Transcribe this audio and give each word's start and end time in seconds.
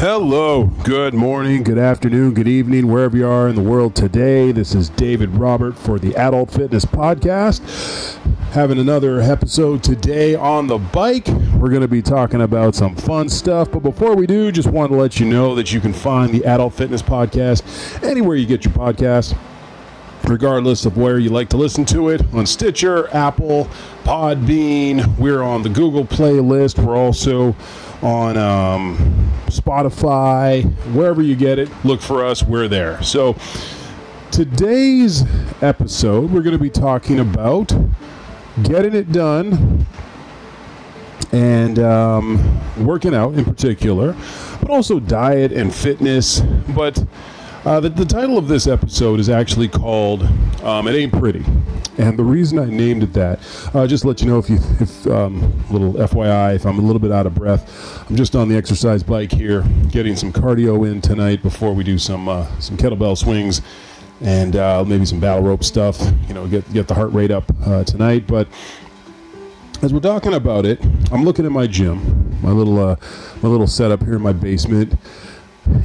Hello, 0.00 0.66
good 0.84 1.12
morning, 1.12 1.64
good 1.64 1.76
afternoon, 1.76 2.32
good 2.32 2.46
evening, 2.46 2.86
wherever 2.86 3.16
you 3.16 3.26
are 3.26 3.48
in 3.48 3.56
the 3.56 3.62
world 3.62 3.96
today. 3.96 4.52
This 4.52 4.72
is 4.72 4.90
David 4.90 5.30
Robert 5.30 5.76
for 5.76 5.98
the 5.98 6.14
Adult 6.14 6.52
Fitness 6.52 6.84
Podcast. 6.84 8.14
Having 8.52 8.78
another 8.78 9.20
episode 9.20 9.82
today 9.82 10.36
on 10.36 10.68
the 10.68 10.78
bike. 10.78 11.26
We're 11.26 11.70
going 11.70 11.80
to 11.80 11.88
be 11.88 12.00
talking 12.00 12.42
about 12.42 12.76
some 12.76 12.94
fun 12.94 13.28
stuff. 13.28 13.72
But 13.72 13.80
before 13.80 14.14
we 14.14 14.28
do, 14.28 14.52
just 14.52 14.68
want 14.68 14.92
to 14.92 14.96
let 14.96 15.18
you 15.18 15.26
know 15.26 15.56
that 15.56 15.72
you 15.72 15.80
can 15.80 15.92
find 15.92 16.32
the 16.32 16.44
Adult 16.44 16.74
Fitness 16.74 17.02
Podcast 17.02 18.00
anywhere 18.04 18.36
you 18.36 18.46
get 18.46 18.64
your 18.64 18.74
podcast 18.74 19.36
regardless 20.28 20.84
of 20.84 20.96
where 20.96 21.18
you 21.18 21.30
like 21.30 21.48
to 21.48 21.56
listen 21.56 21.84
to 21.86 22.10
it 22.10 22.22
on 22.34 22.46
Stitcher, 22.46 23.08
Apple, 23.12 23.64
Podbean. 24.04 25.18
We're 25.18 25.42
on 25.42 25.62
the 25.62 25.70
Google 25.70 26.04
playlist. 26.04 26.78
We're 26.84 26.96
also 26.96 27.56
on 28.00 28.36
um, 28.36 29.37
Spotify, 29.48 30.64
wherever 30.92 31.22
you 31.22 31.36
get 31.36 31.58
it. 31.58 31.68
Look 31.84 32.00
for 32.00 32.24
us. 32.24 32.42
We're 32.42 32.68
there. 32.68 33.02
So 33.02 33.36
today's 34.30 35.24
episode, 35.62 36.30
we're 36.30 36.42
going 36.42 36.56
to 36.56 36.62
be 36.62 36.70
talking 36.70 37.20
about 37.20 37.72
getting 38.62 38.94
it 38.94 39.12
done 39.12 39.86
and 41.32 41.78
um, 41.78 42.84
working 42.84 43.14
out 43.14 43.34
in 43.34 43.44
particular, 43.44 44.16
but 44.60 44.70
also 44.70 44.98
diet 45.00 45.52
and 45.52 45.74
fitness. 45.74 46.40
But 46.74 47.04
uh, 47.64 47.80
the, 47.80 47.88
the, 47.88 48.04
title 48.04 48.38
of 48.38 48.48
this 48.48 48.66
episode 48.66 49.20
is 49.20 49.28
actually 49.28 49.68
called 49.68 50.22
um, 50.62 50.86
"It 50.88 50.94
Ain't 50.94 51.12
Pretty," 51.12 51.44
and 51.98 52.18
the 52.18 52.24
reason 52.24 52.58
I 52.58 52.66
named 52.66 53.02
it 53.02 53.12
that, 53.14 53.40
uh, 53.74 53.86
just 53.86 54.04
let 54.04 54.20
you 54.20 54.28
know, 54.28 54.38
if 54.38 54.48
you, 54.48 54.58
if 54.80 55.06
um, 55.06 55.40
little 55.70 55.94
FYI, 55.94 56.54
if 56.54 56.64
I'm 56.64 56.78
a 56.78 56.82
little 56.82 57.00
bit 57.00 57.12
out 57.12 57.26
of 57.26 57.34
breath, 57.34 58.08
I'm 58.08 58.16
just 58.16 58.36
on 58.36 58.48
the 58.48 58.56
exercise 58.56 59.02
bike 59.02 59.32
here, 59.32 59.62
getting 59.90 60.16
some 60.16 60.32
cardio 60.32 60.90
in 60.90 61.00
tonight 61.00 61.42
before 61.42 61.74
we 61.74 61.84
do 61.84 61.98
some 61.98 62.28
uh, 62.28 62.46
some 62.60 62.76
kettlebell 62.76 63.16
swings 63.16 63.60
and 64.20 64.56
uh, 64.56 64.84
maybe 64.84 65.04
some 65.04 65.20
battle 65.20 65.42
rope 65.42 65.64
stuff. 65.64 66.00
You 66.28 66.34
know, 66.34 66.46
get 66.46 66.72
get 66.72 66.88
the 66.88 66.94
heart 66.94 67.12
rate 67.12 67.30
up 67.30 67.44
uh, 67.66 67.84
tonight, 67.84 68.26
but 68.26 68.48
as 69.82 69.92
we're 69.92 70.00
talking 70.00 70.34
about 70.34 70.66
it, 70.66 70.84
I'm 71.12 71.24
looking 71.24 71.46
at 71.46 71.52
my 71.52 71.66
gym, 71.66 72.40
my 72.42 72.50
little 72.50 72.78
uh, 72.78 72.96
my 73.42 73.48
little 73.48 73.66
setup 73.66 74.02
here 74.02 74.16
in 74.16 74.22
my 74.22 74.32
basement, 74.32 74.94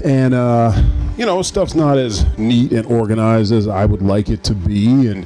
and 0.03 0.33
uh, 0.33 0.73
you 1.17 1.25
know 1.25 1.41
stuff's 1.41 1.75
not 1.75 1.97
as 1.97 2.25
neat 2.37 2.71
and 2.71 2.85
organized 2.87 3.51
as 3.51 3.67
I 3.67 3.85
would 3.85 4.01
like 4.01 4.29
it 4.29 4.43
to 4.45 4.55
be. 4.55 5.07
And 5.07 5.25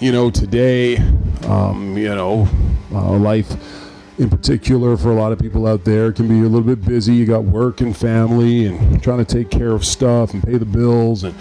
you 0.00 0.12
know 0.12 0.30
today, 0.30 0.96
um, 1.44 1.96
you 1.96 2.14
know, 2.14 2.48
uh, 2.92 3.12
life 3.12 3.56
in 4.18 4.28
particular 4.28 4.96
for 4.96 5.10
a 5.10 5.14
lot 5.14 5.30
of 5.30 5.38
people 5.38 5.66
out 5.66 5.84
there 5.84 6.12
can 6.12 6.26
be 6.26 6.40
a 6.40 6.48
little 6.48 6.62
bit 6.62 6.84
busy. 6.84 7.14
You 7.14 7.24
got 7.24 7.44
work 7.44 7.80
and 7.80 7.96
family 7.96 8.66
and 8.66 9.02
trying 9.02 9.24
to 9.24 9.24
take 9.24 9.50
care 9.50 9.70
of 9.70 9.84
stuff 9.84 10.34
and 10.34 10.42
pay 10.42 10.58
the 10.58 10.66
bills 10.66 11.22
and 11.22 11.34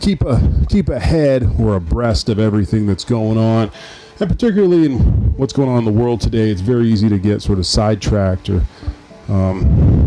keep 0.00 0.22
a 0.22 0.40
keep 0.68 0.88
ahead 0.88 1.48
or 1.58 1.76
abreast 1.76 2.28
of 2.28 2.38
everything 2.38 2.86
that's 2.86 3.04
going 3.04 3.38
on. 3.38 3.70
And 4.18 4.30
particularly 4.30 4.86
in 4.86 4.98
what's 5.36 5.52
going 5.52 5.68
on 5.68 5.78
in 5.78 5.84
the 5.84 5.92
world 5.92 6.20
today, 6.20 6.50
it's 6.50 6.60
very 6.60 6.86
easy 6.86 7.08
to 7.08 7.18
get 7.18 7.42
sort 7.42 7.58
of 7.58 7.66
sidetracked 7.66 8.48
or 8.48 8.62
um, 9.28 10.01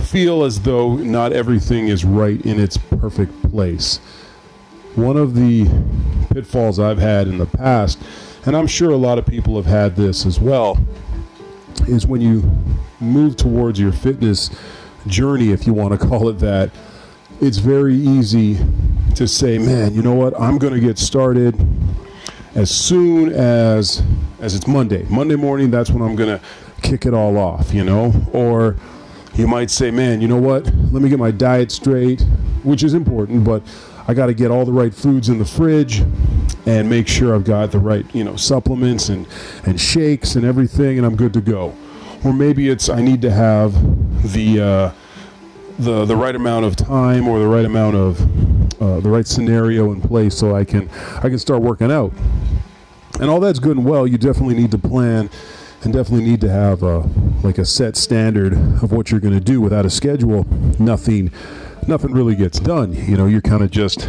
feel 0.00 0.44
as 0.44 0.60
though 0.60 0.96
not 0.96 1.32
everything 1.32 1.88
is 1.88 2.04
right 2.04 2.40
in 2.44 2.58
its 2.58 2.76
perfect 2.76 3.50
place. 3.50 3.98
One 4.96 5.16
of 5.16 5.34
the 5.34 5.68
pitfalls 6.32 6.78
I've 6.78 6.98
had 6.98 7.28
in 7.28 7.38
the 7.38 7.46
past, 7.46 7.98
and 8.46 8.56
I'm 8.56 8.66
sure 8.66 8.90
a 8.90 8.96
lot 8.96 9.18
of 9.18 9.26
people 9.26 9.56
have 9.56 9.66
had 9.66 9.96
this 9.96 10.26
as 10.26 10.40
well, 10.40 10.78
is 11.86 12.06
when 12.06 12.20
you 12.20 12.42
move 13.00 13.36
towards 13.36 13.78
your 13.78 13.92
fitness 13.92 14.50
journey, 15.06 15.50
if 15.52 15.66
you 15.66 15.72
want 15.72 15.98
to 15.98 16.06
call 16.06 16.28
it 16.28 16.38
that, 16.40 16.70
it's 17.40 17.58
very 17.58 17.94
easy 17.94 18.58
to 19.14 19.26
say, 19.26 19.58
man, 19.58 19.94
you 19.94 20.02
know 20.02 20.14
what, 20.14 20.38
I'm 20.38 20.58
going 20.58 20.74
to 20.74 20.80
get 20.80 20.98
started 20.98 21.54
as 22.54 22.70
soon 22.70 23.32
as 23.32 24.02
as 24.40 24.54
it's 24.54 24.66
Monday. 24.66 25.04
Monday 25.10 25.36
morning, 25.36 25.70
that's 25.70 25.90
when 25.90 26.02
I'm 26.02 26.16
going 26.16 26.38
to 26.38 26.44
kick 26.82 27.06
it 27.06 27.14
all 27.14 27.36
off, 27.36 27.72
you 27.74 27.84
know? 27.84 28.12
Or 28.32 28.76
you 29.40 29.46
might 29.46 29.70
say, 29.70 29.90
man, 29.90 30.20
you 30.20 30.28
know 30.28 30.36
what? 30.36 30.66
Let 30.92 31.02
me 31.02 31.08
get 31.08 31.18
my 31.18 31.30
diet 31.30 31.72
straight, 31.72 32.20
which 32.62 32.82
is 32.82 32.92
important, 32.92 33.42
but 33.42 33.62
I 34.06 34.12
got 34.12 34.26
to 34.26 34.34
get 34.34 34.50
all 34.50 34.66
the 34.66 34.72
right 34.72 34.92
foods 34.92 35.30
in 35.30 35.38
the 35.38 35.46
fridge 35.46 36.02
and 36.66 36.90
make 36.90 37.08
sure 37.08 37.34
I've 37.34 37.44
got 37.44 37.72
the 37.72 37.78
right, 37.78 38.04
you 38.14 38.22
know, 38.22 38.36
supplements 38.36 39.08
and, 39.08 39.26
and 39.64 39.80
shakes 39.80 40.36
and 40.36 40.44
everything, 40.44 40.98
and 40.98 41.06
I'm 41.06 41.16
good 41.16 41.32
to 41.32 41.40
go. 41.40 41.74
Or 42.22 42.34
maybe 42.34 42.68
it's 42.68 42.90
I 42.90 43.00
need 43.00 43.22
to 43.22 43.30
have 43.30 43.72
the 44.34 44.60
uh, 44.60 44.92
the 45.78 46.04
the 46.04 46.16
right 46.16 46.36
amount 46.36 46.66
of 46.66 46.76
time 46.76 47.26
or 47.26 47.38
the 47.38 47.48
right 47.48 47.64
amount 47.64 47.96
of 47.96 48.20
uh, 48.82 49.00
the 49.00 49.08
right 49.08 49.26
scenario 49.26 49.90
in 49.92 50.02
place 50.02 50.36
so 50.36 50.54
I 50.54 50.64
can 50.64 50.90
I 51.16 51.30
can 51.30 51.38
start 51.38 51.62
working 51.62 51.90
out. 51.90 52.12
And 53.20 53.30
all 53.30 53.40
that's 53.40 53.58
good 53.58 53.78
and 53.78 53.86
well. 53.86 54.06
You 54.06 54.18
definitely 54.18 54.54
need 54.54 54.70
to 54.72 54.78
plan 54.78 55.30
and 55.82 55.92
definitely 55.94 56.26
need 56.26 56.42
to 56.42 56.50
have 56.50 56.82
a, 56.82 57.08
like 57.42 57.58
a 57.58 57.64
set 57.64 57.96
standard 57.96 58.52
of 58.52 58.92
what 58.92 59.10
you're 59.10 59.20
going 59.20 59.34
to 59.34 59.40
do. 59.40 59.60
Without 59.60 59.86
a 59.86 59.90
schedule, 59.90 60.46
nothing 60.78 61.30
nothing 61.86 62.12
really 62.12 62.34
gets 62.34 62.60
done. 62.60 62.92
You 62.92 63.16
know, 63.16 63.26
you're 63.26 63.40
kind 63.40 63.62
of 63.62 63.70
just 63.70 64.08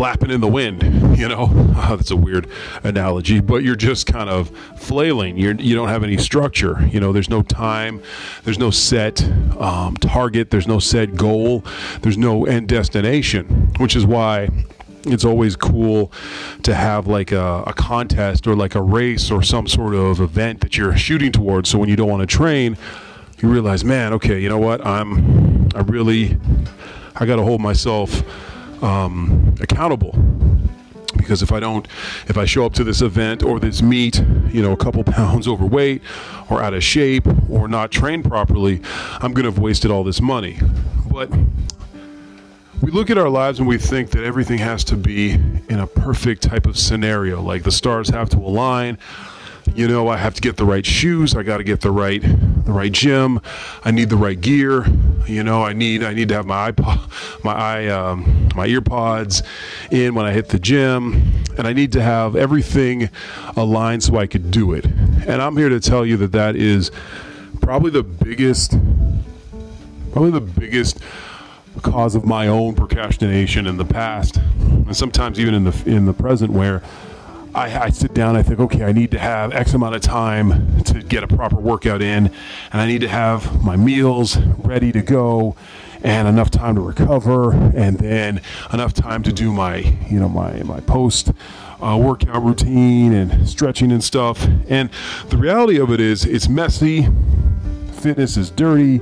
flapping 0.00 0.30
in 0.30 0.40
the 0.40 0.48
wind. 0.48 0.82
You 1.18 1.28
know, 1.28 1.48
oh, 1.50 1.88
that's 1.96 2.10
a 2.10 2.16
weird 2.16 2.48
analogy, 2.84 3.40
but 3.40 3.62
you're 3.62 3.76
just 3.76 4.06
kind 4.06 4.30
of 4.30 4.48
flailing. 4.78 5.36
You're 5.36 5.54
you 5.54 5.74
don't 5.74 5.88
have 5.88 6.02
any 6.02 6.16
structure. 6.16 6.88
You 6.90 7.00
know, 7.00 7.12
there's 7.12 7.28
no 7.28 7.42
time, 7.42 8.02
there's 8.44 8.58
no 8.58 8.70
set 8.70 9.22
um, 9.58 9.96
target, 9.96 10.50
there's 10.50 10.66
no 10.66 10.78
set 10.78 11.16
goal, 11.16 11.64
there's 12.00 12.16
no 12.16 12.46
end 12.46 12.68
destination, 12.68 13.72
which 13.78 13.94
is 13.94 14.06
why 14.06 14.48
it's 15.06 15.24
always 15.24 15.56
cool 15.56 16.12
to 16.62 16.74
have 16.74 17.06
like 17.06 17.32
a, 17.32 17.64
a, 17.66 17.72
contest 17.72 18.46
or 18.46 18.54
like 18.54 18.74
a 18.74 18.82
race 18.82 19.30
or 19.30 19.42
some 19.42 19.66
sort 19.66 19.94
of 19.94 20.20
event 20.20 20.60
that 20.60 20.76
you're 20.76 20.96
shooting 20.96 21.32
towards. 21.32 21.68
So 21.70 21.78
when 21.78 21.88
you 21.88 21.96
don't 21.96 22.08
want 22.08 22.20
to 22.20 22.26
train, 22.26 22.76
you 23.38 23.48
realize, 23.48 23.84
man, 23.84 24.12
okay, 24.14 24.38
you 24.40 24.48
know 24.48 24.58
what? 24.58 24.84
I'm, 24.84 25.68
I 25.74 25.80
really, 25.80 26.38
I 27.16 27.26
got 27.26 27.36
to 27.36 27.42
hold 27.42 27.60
myself 27.60 28.22
um, 28.82 29.54
accountable 29.60 30.14
because 31.16 31.42
if 31.42 31.52
I 31.52 31.60
don't, 31.60 31.86
if 32.28 32.36
I 32.36 32.44
show 32.44 32.64
up 32.64 32.72
to 32.74 32.84
this 32.84 33.02
event 33.02 33.42
or 33.42 33.60
this 33.60 33.82
meet, 33.82 34.22
you 34.50 34.62
know, 34.62 34.72
a 34.72 34.76
couple 34.76 35.04
pounds 35.04 35.48
overweight 35.48 36.02
or 36.50 36.62
out 36.62 36.74
of 36.74 36.84
shape 36.84 37.26
or 37.48 37.68
not 37.68 37.90
trained 37.90 38.24
properly, 38.24 38.80
I'm 39.20 39.32
going 39.32 39.44
to 39.44 39.50
have 39.50 39.58
wasted 39.58 39.90
all 39.90 40.04
this 40.04 40.20
money. 40.20 40.58
But 41.10 41.30
we 42.80 42.90
look 42.90 43.10
at 43.10 43.18
our 43.18 43.28
lives 43.28 43.58
and 43.58 43.68
we 43.68 43.76
think 43.76 44.10
that 44.10 44.24
everything 44.24 44.58
has 44.58 44.84
to 44.84 44.96
be 44.96 45.32
in 45.32 45.80
a 45.80 45.86
perfect 45.86 46.42
type 46.42 46.66
of 46.66 46.78
scenario, 46.78 47.42
like 47.42 47.62
the 47.62 47.72
stars 47.72 48.08
have 48.08 48.30
to 48.30 48.38
align. 48.38 48.96
You 49.74 49.86
know, 49.86 50.08
I 50.08 50.16
have 50.16 50.34
to 50.34 50.40
get 50.40 50.56
the 50.56 50.64
right 50.64 50.84
shoes. 50.84 51.36
I 51.36 51.42
got 51.42 51.58
to 51.58 51.64
get 51.64 51.82
the 51.82 51.90
right, 51.90 52.22
the 52.22 52.72
right 52.72 52.90
gym. 52.90 53.40
I 53.84 53.90
need 53.90 54.08
the 54.08 54.16
right 54.16 54.40
gear. 54.40 54.86
You 55.26 55.44
know, 55.44 55.62
I 55.62 55.74
need, 55.74 56.02
I 56.02 56.14
need 56.14 56.28
to 56.28 56.34
have 56.34 56.46
my 56.46 56.72
iPod, 56.72 57.44
my 57.44 57.52
i, 57.52 57.86
um, 57.88 58.48
my 58.56 58.66
earpods 58.66 59.42
in 59.90 60.14
when 60.14 60.24
I 60.24 60.32
hit 60.32 60.48
the 60.48 60.58
gym, 60.58 61.44
and 61.58 61.66
I 61.66 61.74
need 61.74 61.92
to 61.92 62.02
have 62.02 62.34
everything 62.34 63.10
aligned 63.56 64.02
so 64.02 64.16
I 64.16 64.26
could 64.26 64.50
do 64.50 64.72
it. 64.72 64.86
And 64.86 65.42
I'm 65.42 65.56
here 65.56 65.68
to 65.68 65.80
tell 65.80 66.06
you 66.06 66.16
that 66.16 66.32
that 66.32 66.56
is 66.56 66.90
probably 67.60 67.90
the 67.90 68.02
biggest, 68.02 68.76
probably 70.12 70.30
the 70.30 70.40
biggest 70.40 70.98
cause 71.82 72.14
of 72.14 72.24
my 72.24 72.46
own 72.48 72.74
procrastination 72.74 73.66
in 73.66 73.76
the 73.76 73.84
past, 73.84 74.36
and 74.36 74.96
sometimes 74.96 75.38
even 75.38 75.54
in 75.54 75.64
the 75.64 75.82
in 75.86 76.06
the 76.06 76.12
present, 76.12 76.52
where 76.52 76.82
I, 77.54 77.84
I, 77.84 77.90
sit 77.90 78.14
down, 78.14 78.36
I 78.36 78.42
think, 78.42 78.60
okay, 78.60 78.84
I 78.84 78.92
need 78.92 79.10
to 79.10 79.18
have 79.18 79.52
X 79.52 79.74
amount 79.74 79.96
of 79.96 80.02
time 80.02 80.82
to 80.84 81.02
get 81.02 81.24
a 81.24 81.26
proper 81.26 81.56
workout 81.56 82.00
in, 82.00 82.26
and 82.26 82.80
I 82.80 82.86
need 82.86 83.00
to 83.00 83.08
have 83.08 83.64
my 83.64 83.76
meals 83.76 84.36
ready 84.58 84.92
to 84.92 85.02
go, 85.02 85.56
and 86.02 86.28
enough 86.28 86.50
time 86.50 86.76
to 86.76 86.80
recover, 86.80 87.52
and 87.52 87.98
then 87.98 88.40
enough 88.72 88.92
time 88.92 89.22
to 89.24 89.32
do 89.32 89.52
my 89.52 89.76
you 90.08 90.20
know 90.20 90.28
my 90.28 90.62
my 90.62 90.80
post. 90.80 91.32
Uh, 91.82 91.96
workout 91.96 92.42
routine 92.42 93.14
and 93.14 93.48
stretching 93.48 93.90
and 93.90 94.04
stuff. 94.04 94.46
And 94.68 94.90
the 95.30 95.38
reality 95.38 95.80
of 95.80 95.90
it 95.90 95.98
is, 95.98 96.26
it's 96.26 96.46
messy. 96.46 97.08
Fitness 97.92 98.36
is 98.36 98.50
dirty 98.50 99.00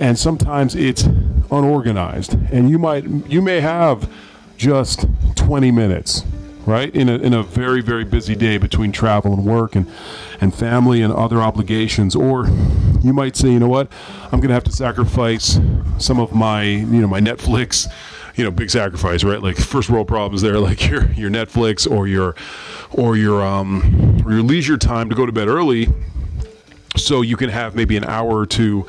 and 0.00 0.18
sometimes 0.18 0.74
it's 0.74 1.04
unorganized. 1.50 2.34
And 2.50 2.68
you 2.68 2.78
might 2.78 3.04
you 3.28 3.40
may 3.42 3.60
have 3.60 4.10
just 4.56 5.06
20 5.36 5.70
minutes 5.70 6.24
right 6.66 6.94
in 6.94 7.08
a, 7.08 7.16
in 7.16 7.32
a 7.32 7.42
very 7.42 7.80
very 7.80 8.04
busy 8.04 8.34
day 8.34 8.58
between 8.58 8.92
travel 8.92 9.32
and 9.32 9.44
work 9.44 9.76
and 9.76 9.86
and 10.40 10.54
family 10.54 11.02
and 11.02 11.12
other 11.12 11.40
obligations. 11.40 12.16
Or 12.16 12.46
you 13.02 13.12
might 13.12 13.36
say 13.36 13.50
you 13.50 13.60
know 13.60 13.68
what? 13.68 13.92
I'm 14.24 14.40
going 14.40 14.48
to 14.48 14.54
have 14.54 14.64
to 14.64 14.72
sacrifice 14.72 15.60
some 15.98 16.18
of 16.18 16.34
my 16.34 16.62
you 16.64 17.00
know 17.00 17.06
my 17.06 17.20
netflix 17.20 17.86
you 18.36 18.44
know 18.44 18.50
big 18.50 18.70
sacrifice 18.70 19.22
right? 19.22 19.42
Like 19.42 19.56
first 19.56 19.90
world 19.90 20.08
problems 20.08 20.40
there 20.40 20.58
like 20.70 20.88
your 20.88 21.12
your 21.12 21.30
netflix 21.30 21.90
or 21.90 22.08
your 22.08 22.34
or 22.90 23.16
your 23.18 23.44
um 23.44 24.22
or 24.24 24.32
your 24.32 24.42
leisure 24.42 24.78
time 24.78 25.10
to 25.10 25.14
go 25.14 25.26
to 25.26 25.32
bed 25.32 25.48
early 25.48 25.88
so 26.96 27.22
you 27.22 27.36
can 27.36 27.50
have 27.50 27.74
maybe 27.74 27.96
an 27.96 28.04
hour 28.04 28.36
or 28.36 28.46
two 28.46 28.86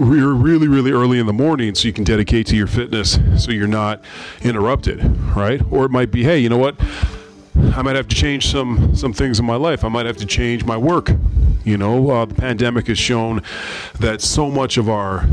really 0.00 0.66
really 0.66 0.92
early 0.92 1.18
in 1.18 1.26
the 1.26 1.32
morning 1.32 1.74
so 1.74 1.86
you 1.86 1.92
can 1.92 2.04
dedicate 2.04 2.46
to 2.46 2.56
your 2.56 2.66
fitness 2.66 3.18
so 3.36 3.50
you're 3.50 3.66
not 3.66 4.02
interrupted 4.42 5.04
right? 5.36 5.60
Or 5.70 5.84
it 5.84 5.90
might 5.90 6.10
be 6.10 6.22
hey 6.24 6.38
you 6.38 6.48
know 6.48 6.58
what? 6.58 6.76
I 7.74 7.82
might 7.82 7.96
have 7.96 8.08
to 8.08 8.16
change 8.16 8.50
some 8.50 8.96
some 8.96 9.12
things 9.12 9.38
in 9.38 9.44
my 9.44 9.56
life. 9.56 9.84
I 9.84 9.88
might 9.88 10.06
have 10.06 10.16
to 10.18 10.26
change 10.26 10.64
my 10.64 10.76
work. 10.76 11.10
You 11.64 11.76
know 11.76 12.10
uh, 12.10 12.24
the 12.24 12.34
pandemic 12.34 12.86
has 12.86 12.98
shown 12.98 13.42
that 13.98 14.22
so 14.22 14.50
much 14.50 14.78
of 14.78 14.88
our 14.88 15.28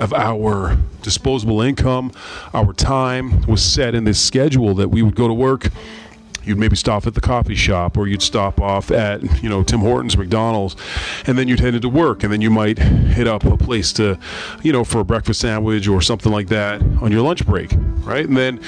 of 0.00 0.12
our 0.12 0.76
disposable 1.02 1.62
income 1.62 2.12
our 2.52 2.72
time 2.74 3.40
was 3.42 3.62
set 3.62 3.94
in 3.94 4.04
this 4.04 4.20
schedule 4.20 4.74
that 4.74 4.88
we 4.88 5.02
would 5.02 5.14
go 5.14 5.28
to 5.28 5.34
work 5.34 5.68
you'd 6.44 6.58
maybe 6.58 6.76
stop 6.76 7.06
at 7.06 7.14
the 7.14 7.20
coffee 7.20 7.54
shop 7.54 7.96
or 7.96 8.06
you'd 8.06 8.22
stop 8.22 8.60
off 8.60 8.90
at 8.90 9.22
you 9.42 9.48
know 9.48 9.62
tim 9.62 9.80
hortons 9.80 10.16
mcdonald's 10.16 10.76
and 11.26 11.38
then 11.38 11.48
you'd 11.48 11.60
head 11.60 11.74
into 11.74 11.88
work 11.88 12.22
and 12.22 12.32
then 12.32 12.40
you 12.40 12.50
might 12.50 12.78
hit 12.78 13.26
up 13.26 13.44
a 13.44 13.56
place 13.56 13.92
to 13.92 14.18
you 14.62 14.72
know 14.72 14.84
for 14.84 15.00
a 15.00 15.04
breakfast 15.04 15.40
sandwich 15.40 15.86
or 15.86 16.00
something 16.00 16.32
like 16.32 16.48
that 16.48 16.80
on 17.00 17.12
your 17.12 17.22
lunch 17.22 17.46
break 17.46 17.72
right? 18.04 18.26
And 18.26 18.36
then 18.36 18.60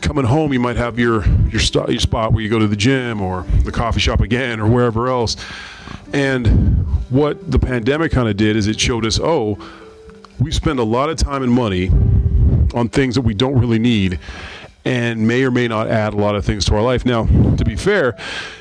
coming 0.00 0.24
home 0.24 0.52
you 0.52 0.60
might 0.60 0.76
have 0.76 0.98
your 0.98 1.26
your, 1.48 1.60
st- 1.60 1.88
your 1.88 2.00
spot 2.00 2.32
where 2.32 2.42
you 2.42 2.48
go 2.48 2.58
to 2.58 2.68
the 2.68 2.76
gym 2.76 3.20
or 3.20 3.42
the 3.64 3.72
coffee 3.72 4.00
shop 4.00 4.20
again 4.20 4.60
or 4.60 4.68
wherever 4.68 5.08
else. 5.08 5.36
And 6.12 6.86
what 7.10 7.50
the 7.50 7.58
pandemic 7.58 8.12
kind 8.12 8.28
of 8.28 8.36
did 8.36 8.56
is 8.56 8.66
it 8.66 8.78
showed 8.78 9.04
us 9.06 9.18
oh 9.20 9.58
we 10.38 10.50
spend 10.50 10.78
a 10.78 10.84
lot 10.84 11.08
of 11.08 11.16
time 11.16 11.42
and 11.42 11.52
money 11.52 11.88
on 12.74 12.88
things 12.88 13.14
that 13.14 13.22
we 13.22 13.32
don't 13.32 13.58
really 13.58 13.78
need 13.78 14.18
and 14.86 15.26
may 15.26 15.42
or 15.42 15.50
may 15.50 15.66
not 15.66 15.88
add 15.88 16.14
a 16.14 16.16
lot 16.16 16.36
of 16.36 16.44
things 16.44 16.64
to 16.64 16.74
our 16.76 16.80
life. 16.80 17.04
Now, 17.04 17.26
to 17.56 17.64
be 17.64 17.74
fair, 17.74 18.16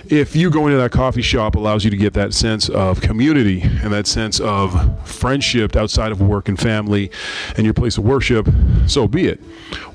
if 0.09 0.35
you 0.35 0.49
go 0.49 0.65
into 0.65 0.77
that 0.79 0.91
coffee 0.91 1.21
shop 1.21 1.55
allows 1.55 1.85
you 1.85 1.91
to 1.91 1.97
get 1.97 2.13
that 2.13 2.33
sense 2.33 2.67
of 2.67 2.99
community 2.99 3.61
and 3.61 3.93
that 3.93 4.07
sense 4.07 4.39
of 4.39 5.07
friendship 5.07 5.75
outside 5.75 6.11
of 6.11 6.21
work 6.21 6.49
and 6.49 6.59
family 6.59 7.11
and 7.57 7.63
your 7.63 7.75
place 7.75 7.99
of 7.99 8.05
worship, 8.05 8.49
so 8.87 9.07
be 9.07 9.27
it. 9.27 9.39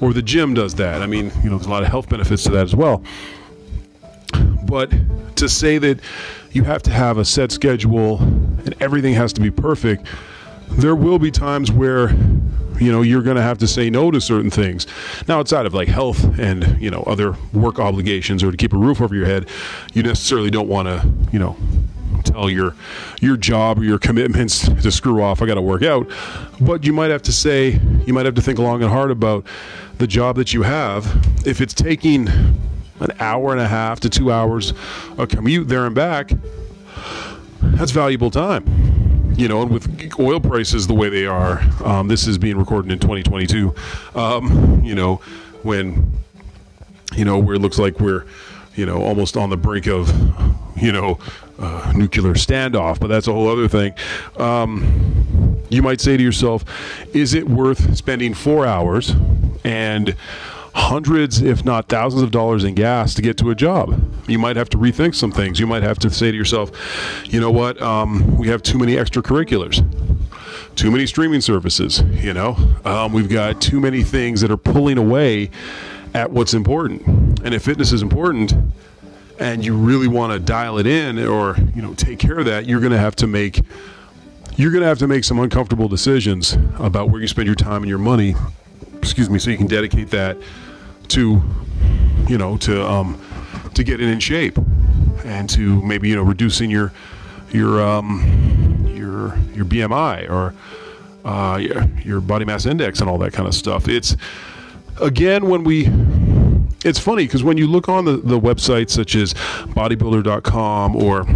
Or 0.01 0.13
the 0.13 0.23
gym 0.23 0.55
does 0.55 0.77
that. 0.77 1.03
I 1.03 1.07
mean, 1.07 1.33
you 1.43 1.51
know, 1.51 1.57
there's 1.57 1.67
a 1.67 1.71
lot 1.71 1.83
of 1.83 1.89
health 1.89 2.09
benefits 2.09 2.45
to 2.45 2.51
that 2.51 2.65
as 2.65 2.77
well. 2.77 3.03
But 4.63 4.93
to 5.35 5.49
say 5.49 5.79
that 5.79 5.99
you 6.53 6.63
have 6.63 6.83
to 6.83 6.93
have 6.93 7.19
a 7.19 7.25
set 7.25 7.51
schedule 7.51 8.19
and 8.21 8.81
everything 8.81 9.15
has 9.15 9.33
to 9.33 9.41
be 9.41 9.51
perfect, 9.51 10.07
there 10.71 10.95
will 10.95 11.19
be 11.19 11.33
times 11.33 11.73
where 11.73 12.15
you 12.81 12.91
know 12.91 13.03
you're 13.03 13.23
going 13.23 13.37
to 13.37 13.43
have 13.43 13.59
to 13.59 13.69
say 13.69 13.91
no 13.91 14.11
to 14.11 14.21
certain 14.21 14.51
things. 14.51 14.87
Now 15.29 15.39
outside 15.39 15.67
of 15.67 15.75
like 15.75 15.89
health 15.89 16.39
and 16.39 16.81
you 16.81 16.91
know 16.91 17.03
other 17.03 17.37
work 17.53 17.79
obligations 17.79 18.43
or 18.43 18.51
to 18.51 18.57
keep 18.57 18.73
a 18.73 18.79
roof 18.79 19.01
over 19.01 19.15
your 19.15 19.27
head 19.27 19.49
you 19.93 20.03
necessarily 20.03 20.51
don't 20.51 20.69
want 20.69 20.89
to 20.89 21.09
you 21.33 21.39
know 21.39 21.57
tell 22.25 22.51
your 22.51 22.75
your 23.21 23.37
job 23.37 23.79
or 23.79 23.85
your 23.85 23.99
commitments 23.99 24.69
to 24.69 24.91
screw 24.91 25.23
off 25.23 25.41
i 25.41 25.47
got 25.47 25.55
to 25.55 25.63
work 25.63 25.83
out. 25.83 26.11
But 26.61 26.85
you 26.85 26.93
might 26.93 27.11
have 27.11 27.23
to 27.23 27.33
say 27.33 27.81
you 28.07 28.13
might 28.13 28.27
have 28.27 28.35
to 28.35 28.43
think 28.43 28.59
long 28.59 28.83
and 28.83 28.91
hard 28.91 29.11
about 29.11 29.47
the 29.99 30.07
job 30.07 30.37
that 30.37 30.53
you 30.53 30.63
have. 30.63 31.07
If 31.47 31.61
it's 31.61 31.75
taking 31.75 32.29
an 33.01 33.13
hour 33.19 33.53
and 33.53 33.61
a 33.61 33.69
half 33.69 34.01
to 34.01 34.11
two 34.11 34.31
hours 34.31 34.73
a 35.19 35.27
commute 35.27 35.69
there 35.69 35.87
and 35.87 35.95
back 35.95 36.33
that's 37.63 37.93
valuable 37.93 38.31
time 38.31 38.65
you 39.37 39.49
know, 39.49 39.63
and 39.63 39.71
with 39.71 40.19
oil 40.19 40.41
prices 40.41 40.87
the 40.87 40.95
way 40.95 41.09
they 41.09 41.27
are, 41.27 41.61
um, 41.85 42.09
this 42.09 42.27
is 42.27 42.39
being 42.39 42.59
recorded 42.59 42.91
in 42.93 42.99
2022. 42.99 43.75
Um, 44.15 44.83
you 44.85 44.95
know, 44.95 45.17
when 45.63 46.13
you 47.17 47.25
know 47.25 47.39
where 47.39 47.57
it 47.57 47.61
looks 47.61 47.79
like 47.79 48.01
we're 48.01 48.25
you 48.75 48.87
know 48.87 49.03
almost 49.03 49.37
on 49.37 49.51
the 49.51 49.57
brink 49.57 49.87
of 49.87 50.09
you 50.77 50.93
know 50.93 51.19
uh, 51.59 51.93
nuclear 51.95 52.35
standoff, 52.35 52.99
but 53.01 53.09
that's 53.09 53.27
a 53.27 53.33
whole 53.33 53.49
other 53.49 53.69
thing. 53.69 53.95
Um, 54.39 55.57
you 55.69 55.83
might 55.83 56.01
say 56.01 56.17
to 56.17 56.23
yourself, 56.23 56.65
is 57.15 57.35
it 57.35 57.49
worth 57.49 57.97
spending 57.97 58.35
four 58.35 58.67
hours 58.67 59.15
and 59.65 60.17
hundreds, 60.75 61.43
if 61.43 61.65
not 61.65 61.89
thousands 61.89 62.23
of 62.23 62.31
dollars 62.31 62.65
in 62.65 62.75
gas 62.75 63.15
to 63.15 63.23
get 63.23 63.37
to 63.39 63.51
a 63.51 63.55
job. 63.55 64.01
You 64.29 64.39
might 64.39 64.57
have 64.57 64.69
to 64.71 64.79
rethink 64.79 65.15
some 65.15 65.33
things. 65.33 65.59
You 65.59 65.67
might 65.67 65.83
have 65.83 65.99
to 66.01 66.11
say 66.11 66.31
to 66.31 66.37
yourself, 66.37 66.71
you 67.25 67.41
know 67.41 67.51
what, 67.51 67.81
um, 67.83 68.37
we 68.37 68.49
have 68.49 68.63
too 68.63 68.79
many 68.79 68.95
extracurriculars. 68.95 69.85
Too 70.77 70.91
many 70.91 71.07
streaming 71.07 71.41
services, 71.41 72.03
you 72.13 72.33
know. 72.33 72.57
Um, 72.85 73.13
we've 73.13 73.29
got 73.29 73.61
too 73.61 73.81
many 73.81 74.03
things 74.03 74.41
that 74.41 74.51
are 74.51 74.57
pulling 74.57 74.99
away 74.99 75.51
at 76.15 76.31
what's 76.31 76.55
important. 76.55 77.41
And 77.45 77.53
if 77.53 77.65
fitness 77.65 77.93
is 77.93 78.03
important, 78.03 78.55
and 79.41 79.65
you 79.65 79.75
really 79.75 80.07
want 80.07 80.33
to 80.33 80.39
dial 80.39 80.79
it 80.79 80.87
in 80.87 81.19
or 81.19 81.57
you 81.75 81.83
know 81.83 81.95
take 81.95 82.19
care 82.19 82.39
of 82.39 82.45
that, 82.45 82.67
you're 82.67 82.81
going 82.81 82.93
to 82.93 82.99
have 82.99 83.17
to 83.17 83.27
make 83.27 83.63
you're 84.57 84.71
going 84.71 84.83
to 84.83 84.87
have 84.89 84.99
to 84.99 85.09
make 85.09 85.25
some 85.25 85.39
uncomfortable 85.39 85.89
decisions 85.89 86.53
about 86.79 87.09
where 87.09 87.21
you 87.21 87.27
spend 87.27 87.47
your 87.47 87.55
time 87.55 87.83
and 87.83 87.89
your 87.89 87.99
money 87.99 88.35
excuse 89.03 89.31
me, 89.31 89.39
so 89.39 89.51
you 89.51 89.57
can 89.57 89.67
dedicate 89.67 90.11
that 90.11 90.37
to, 91.09 91.43
you 92.29 92.39
know, 92.39 92.57
to 92.59 92.87
um, 92.87 93.21
to 93.75 93.85
getting 93.85 94.09
in 94.09 94.21
shape 94.21 94.59
and 95.25 95.49
to 95.51 95.83
maybe 95.83 96.09
you 96.09 96.17
know 96.17 96.23
reducing 96.23 96.71
your 96.71 96.93
your 97.53 97.83
um, 97.83 98.87
your 98.89 99.37
your 99.55 99.65
BMI 99.65 100.31
or 100.31 100.55
uh, 101.25 101.57
your, 101.57 101.85
your 102.05 102.21
body 102.21 102.45
mass 102.45 102.67
index 102.67 103.01
and 103.01 103.09
all 103.09 103.19
that 103.19 103.33
kind 103.33 103.49
of 103.49 103.55
stuff. 103.55 103.89
It's 103.89 104.17
again 105.01 105.49
when 105.49 105.65
we 105.65 105.89
it's 106.85 106.99
funny 106.99 107.25
because 107.25 107.45
when 107.45 107.59
you 107.59 107.67
look 107.67 107.89
on 107.89 108.05
the, 108.05 108.17
the 108.17 108.41
websites 108.41 108.91
such 108.91 109.15
as 109.15 109.35
bodybuilder.com 109.35 110.97
or 110.97 111.27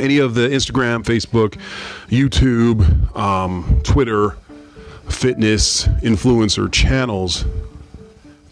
any 0.00 0.18
of 0.18 0.34
the 0.34 0.48
Instagram, 0.48 1.04
Facebook, 1.04 1.60
YouTube, 2.08 3.16
um, 3.16 3.80
Twitter, 3.84 4.36
fitness 5.12 5.86
influencer 6.02 6.70
channels, 6.70 7.44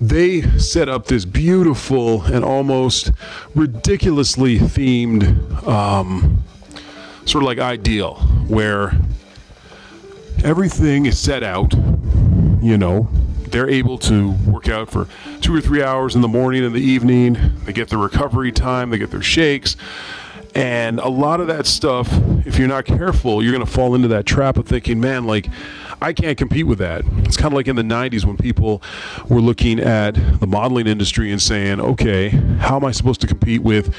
they 0.00 0.43
set 0.58 0.88
up 0.88 1.06
this 1.06 1.25
beautiful 1.25 2.22
and 2.22 2.44
almost 2.44 3.10
ridiculously 3.55 4.58
themed 4.58 5.66
um, 5.66 6.43
sort 7.25 7.43
of 7.43 7.46
like 7.46 7.58
ideal 7.58 8.14
where 8.46 8.93
everything 10.44 11.06
is 11.06 11.19
set 11.19 11.43
out, 11.43 11.75
you 12.62 12.78
know. 12.78 13.08
They're 13.49 13.69
able 13.69 13.96
to 14.00 14.32
work 14.46 14.69
out 14.69 14.90
for 14.90 15.08
two 15.40 15.54
or 15.54 15.61
three 15.61 15.82
hours 15.82 16.14
in 16.14 16.20
the 16.20 16.28
morning 16.28 16.64
and 16.64 16.75
the 16.75 16.82
evening. 16.82 17.38
They 17.64 17.72
get 17.72 17.88
their 17.88 17.99
recovery 17.99 18.52
time, 18.52 18.90
they 18.90 18.99
get 18.99 19.11
their 19.11 19.22
shakes. 19.22 19.76
And 20.54 20.99
a 21.00 21.08
lot 21.08 21.40
of 21.40 21.47
that 21.47 21.66
stuff, 21.66 22.09
if 22.47 22.59
you're 22.59 22.68
not 22.68 22.85
careful, 22.85 23.42
you're 23.42 23.52
going 23.52 23.64
to 23.64 23.71
fall 23.71 23.94
into 23.94 24.09
that 24.09 24.26
trap 24.26 24.56
of 24.59 24.66
thinking, 24.66 25.00
man, 25.00 25.25
like, 25.25 25.49
I 26.00 26.12
can't 26.12 26.38
compete 26.38 26.67
with 26.67 26.78
that. 26.78 27.05
It's 27.25 27.37
kind 27.37 27.52
of 27.52 27.57
like 27.57 27.67
in 27.67 27.76
the 27.76 27.83
90s 27.83 28.25
when 28.25 28.37
people 28.37 28.83
were 29.28 29.40
looking 29.40 29.81
at 29.81 30.14
the 30.40 30.47
modeling 30.47 30.87
industry 30.87 31.33
and 31.33 31.43
saying, 31.43 31.81
okay, 31.81 32.28
how 32.59 32.76
am 32.76 32.85
I 32.85 32.93
supposed 32.93 33.21
to 33.23 33.26
compete 33.26 33.62
with 33.62 33.95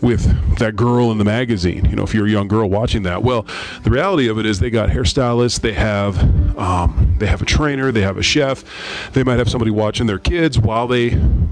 with 0.00 0.58
that 0.58 0.76
girl 0.76 1.10
in 1.10 1.18
the 1.18 1.24
magazine. 1.24 1.84
You 1.86 1.96
know, 1.96 2.02
if 2.02 2.14
you're 2.14 2.26
a 2.26 2.30
young 2.30 2.48
girl 2.48 2.68
watching 2.68 3.02
that, 3.04 3.22
well, 3.22 3.46
the 3.82 3.90
reality 3.90 4.28
of 4.28 4.38
it 4.38 4.46
is 4.46 4.60
they 4.60 4.70
got 4.70 4.90
hairstylists, 4.90 5.60
they 5.60 5.72
have 5.72 6.18
um, 6.58 7.14
they 7.18 7.26
have 7.26 7.42
a 7.42 7.44
trainer, 7.44 7.92
they 7.92 8.02
have 8.02 8.16
a 8.16 8.22
chef, 8.22 8.64
they 9.12 9.22
might 9.22 9.38
have 9.38 9.48
somebody 9.48 9.70
watching 9.70 10.06
their 10.06 10.18
kids 10.18 10.58
while 10.58 10.86
they 10.86 11.10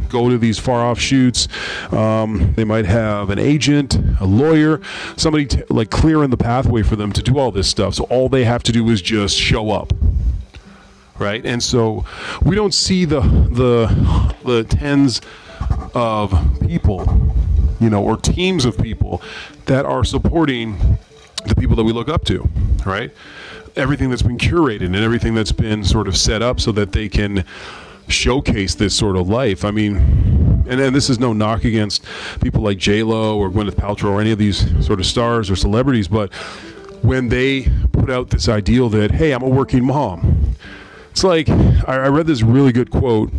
go 0.08 0.28
to 0.28 0.38
these 0.38 0.58
far 0.58 0.84
off 0.84 0.98
shoots. 0.98 1.48
Um, 1.92 2.52
they 2.54 2.64
might 2.64 2.86
have 2.86 3.30
an 3.30 3.38
agent, 3.38 3.96
a 4.20 4.26
lawyer, 4.26 4.80
somebody 5.16 5.46
t- 5.46 5.62
like 5.68 5.90
clearing 5.90 6.30
the 6.30 6.36
pathway 6.36 6.82
for 6.82 6.96
them 6.96 7.12
to 7.12 7.22
do 7.22 7.38
all 7.38 7.50
this 7.50 7.68
stuff. 7.68 7.94
So 7.94 8.04
all 8.04 8.28
they 8.28 8.44
have 8.44 8.62
to 8.64 8.72
do 8.72 8.88
is 8.90 9.02
just 9.02 9.36
show 9.36 9.70
up 9.70 9.92
right? 11.18 11.46
And 11.46 11.62
so 11.62 12.04
we 12.44 12.54
don't 12.54 12.74
see 12.74 13.06
the 13.06 13.20
the 13.20 14.34
the 14.44 14.64
tens 14.64 15.22
of 15.94 16.34
people 16.60 17.06
you 17.80 17.90
know, 17.90 18.02
or 18.02 18.16
teams 18.16 18.64
of 18.64 18.78
people 18.78 19.22
that 19.66 19.84
are 19.84 20.04
supporting 20.04 20.98
the 21.46 21.54
people 21.54 21.76
that 21.76 21.84
we 21.84 21.92
look 21.92 22.08
up 22.08 22.24
to, 22.24 22.48
right? 22.84 23.12
Everything 23.76 24.10
that's 24.10 24.22
been 24.22 24.38
curated 24.38 24.86
and 24.86 24.96
everything 24.96 25.34
that's 25.34 25.52
been 25.52 25.84
sort 25.84 26.08
of 26.08 26.16
set 26.16 26.42
up 26.42 26.60
so 26.60 26.72
that 26.72 26.92
they 26.92 27.08
can 27.08 27.44
showcase 28.08 28.74
this 28.74 28.94
sort 28.94 29.16
of 29.16 29.28
life. 29.28 29.64
I 29.64 29.70
mean, 29.70 29.96
and, 30.68 30.94
this 30.94 31.10
is 31.10 31.18
no 31.18 31.32
knock 31.32 31.64
against 31.64 32.04
people 32.42 32.62
like 32.62 32.78
J 32.78 33.02
Lo 33.02 33.38
or 33.38 33.50
Gwyneth 33.50 33.74
Paltrow 33.74 34.12
or 34.12 34.20
any 34.20 34.30
of 34.30 34.38
these 34.38 34.58
sort 34.84 34.98
of 34.98 35.06
stars 35.06 35.50
or 35.50 35.56
celebrities, 35.56 36.08
but 36.08 36.32
when 37.02 37.28
they 37.28 37.68
put 37.92 38.10
out 38.10 38.30
this 38.30 38.48
ideal 38.48 38.88
that 38.90 39.10
hey, 39.12 39.32
I'm 39.32 39.42
a 39.42 39.48
working 39.48 39.84
mom, 39.84 40.56
it's 41.10 41.22
like 41.24 41.48
I 41.48 42.08
read 42.08 42.26
this 42.26 42.42
really 42.42 42.72
good 42.72 42.90
quote 42.90 43.30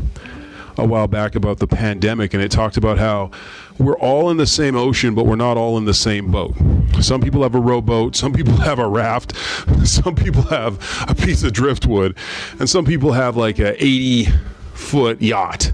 a 0.77 0.85
while 0.85 1.07
back 1.07 1.35
about 1.35 1.59
the 1.59 1.67
pandemic, 1.67 2.33
and 2.33 2.43
it 2.43 2.51
talked 2.51 2.77
about 2.77 2.97
how 2.97 3.31
we're 3.79 3.97
all 3.97 4.29
in 4.29 4.37
the 4.37 4.47
same 4.47 4.75
ocean, 4.75 5.13
but 5.13 5.25
we're 5.25 5.35
not 5.35 5.57
all 5.57 5.77
in 5.77 5.85
the 5.85 5.93
same 5.93 6.31
boat. 6.31 6.55
Some 7.01 7.21
people 7.21 7.43
have 7.43 7.55
a 7.55 7.59
rowboat, 7.59 8.15
some 8.15 8.33
people 8.33 8.55
have 8.57 8.79
a 8.79 8.87
raft, 8.87 9.35
some 9.85 10.15
people 10.15 10.43
have 10.43 11.05
a 11.07 11.15
piece 11.15 11.43
of 11.43 11.53
driftwood, 11.53 12.17
and 12.59 12.69
some 12.69 12.85
people 12.85 13.11
have 13.11 13.37
like 13.37 13.59
a 13.59 13.81
80 13.83 14.27
foot 14.73 15.21
yacht 15.21 15.71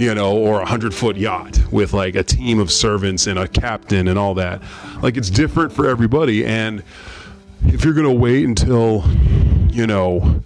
you 0.00 0.14
know, 0.14 0.34
or 0.34 0.62
a 0.62 0.64
hundred 0.64 0.94
foot 0.94 1.16
yacht 1.18 1.60
with 1.70 1.92
like 1.92 2.14
a 2.14 2.22
team 2.22 2.58
of 2.58 2.72
servants 2.72 3.26
and 3.26 3.38
a 3.38 3.46
captain 3.46 4.08
and 4.08 4.18
all 4.18 4.32
that. 4.32 4.62
Like 5.02 5.18
it's 5.18 5.28
different 5.28 5.74
for 5.74 5.86
everybody. 5.86 6.46
And 6.46 6.82
if 7.66 7.84
you're 7.84 7.92
going 7.92 8.06
to 8.06 8.12
wait 8.12 8.46
until, 8.46 9.04
you 9.68 9.86
know, 9.86 10.42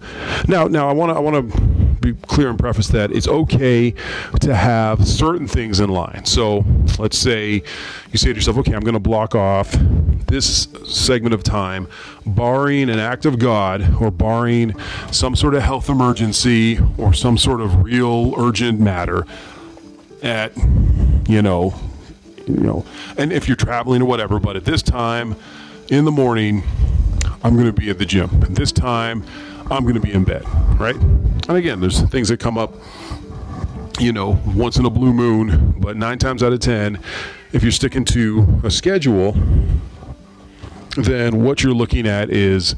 now, 0.49 0.67
now 0.67 0.89
I 0.89 0.91
want 0.91 1.11
to, 1.11 1.15
I 1.15 1.19
want 1.19 1.53
to 1.53 1.84
be 2.13 2.27
clear 2.27 2.49
and 2.49 2.59
preface 2.59 2.87
that 2.89 3.11
it's 3.11 3.27
okay 3.27 3.93
to 4.41 4.55
have 4.55 5.07
certain 5.07 5.47
things 5.47 5.79
in 5.79 5.89
line. 5.89 6.25
So 6.25 6.63
let's 6.99 7.17
say 7.17 7.63
you 8.11 8.17
say 8.17 8.29
to 8.29 8.35
yourself, 8.35 8.57
okay, 8.59 8.73
I'm 8.73 8.81
going 8.81 8.93
to 8.93 8.99
block 8.99 9.35
off 9.35 9.75
this 10.27 10.67
segment 10.85 11.33
of 11.33 11.43
time, 11.43 11.87
barring 12.25 12.89
an 12.89 12.99
act 12.99 13.25
of 13.25 13.39
God 13.39 14.01
or 14.01 14.11
barring 14.11 14.77
some 15.11 15.35
sort 15.35 15.55
of 15.55 15.63
health 15.63 15.89
emergency 15.89 16.79
or 16.97 17.13
some 17.13 17.37
sort 17.37 17.61
of 17.61 17.83
real 17.83 18.33
urgent 18.37 18.79
matter 18.79 19.25
at, 20.23 20.55
you 21.27 21.41
know, 21.41 21.73
you 22.47 22.57
know, 22.57 22.85
and 23.17 23.33
if 23.33 23.47
you're 23.47 23.55
traveling 23.55 24.01
or 24.01 24.05
whatever, 24.05 24.39
but 24.39 24.55
at 24.55 24.65
this 24.65 24.81
time 24.81 25.35
in 25.89 26.05
the 26.05 26.11
morning, 26.11 26.63
I'm 27.43 27.53
going 27.53 27.67
to 27.67 27.73
be 27.73 27.89
at 27.89 27.97
the 27.97 28.05
gym. 28.05 28.29
At 28.43 28.55
this 28.55 28.71
time, 28.71 29.23
I'm 29.71 29.83
going 29.83 29.95
to 29.95 30.01
be 30.01 30.11
in 30.11 30.23
bed, 30.23 30.43
right? 30.79 30.95
And 30.95 31.51
again, 31.51 31.79
there's 31.79 32.01
things 32.03 32.29
that 32.29 32.39
come 32.39 32.57
up, 32.57 32.73
you 33.99 34.11
know, 34.11 34.39
once 34.45 34.77
in 34.77 34.85
a 34.85 34.89
blue 34.89 35.13
moon, 35.13 35.73
but 35.79 35.97
nine 35.97 36.19
times 36.19 36.43
out 36.43 36.53
of 36.53 36.59
ten, 36.59 36.99
if 37.51 37.63
you're 37.63 37.71
sticking 37.71 38.05
to 38.05 38.61
a 38.63 38.69
schedule, 38.69 39.35
then 40.97 41.43
what 41.43 41.63
you're 41.63 41.73
looking 41.73 42.07
at 42.07 42.29
is, 42.29 42.75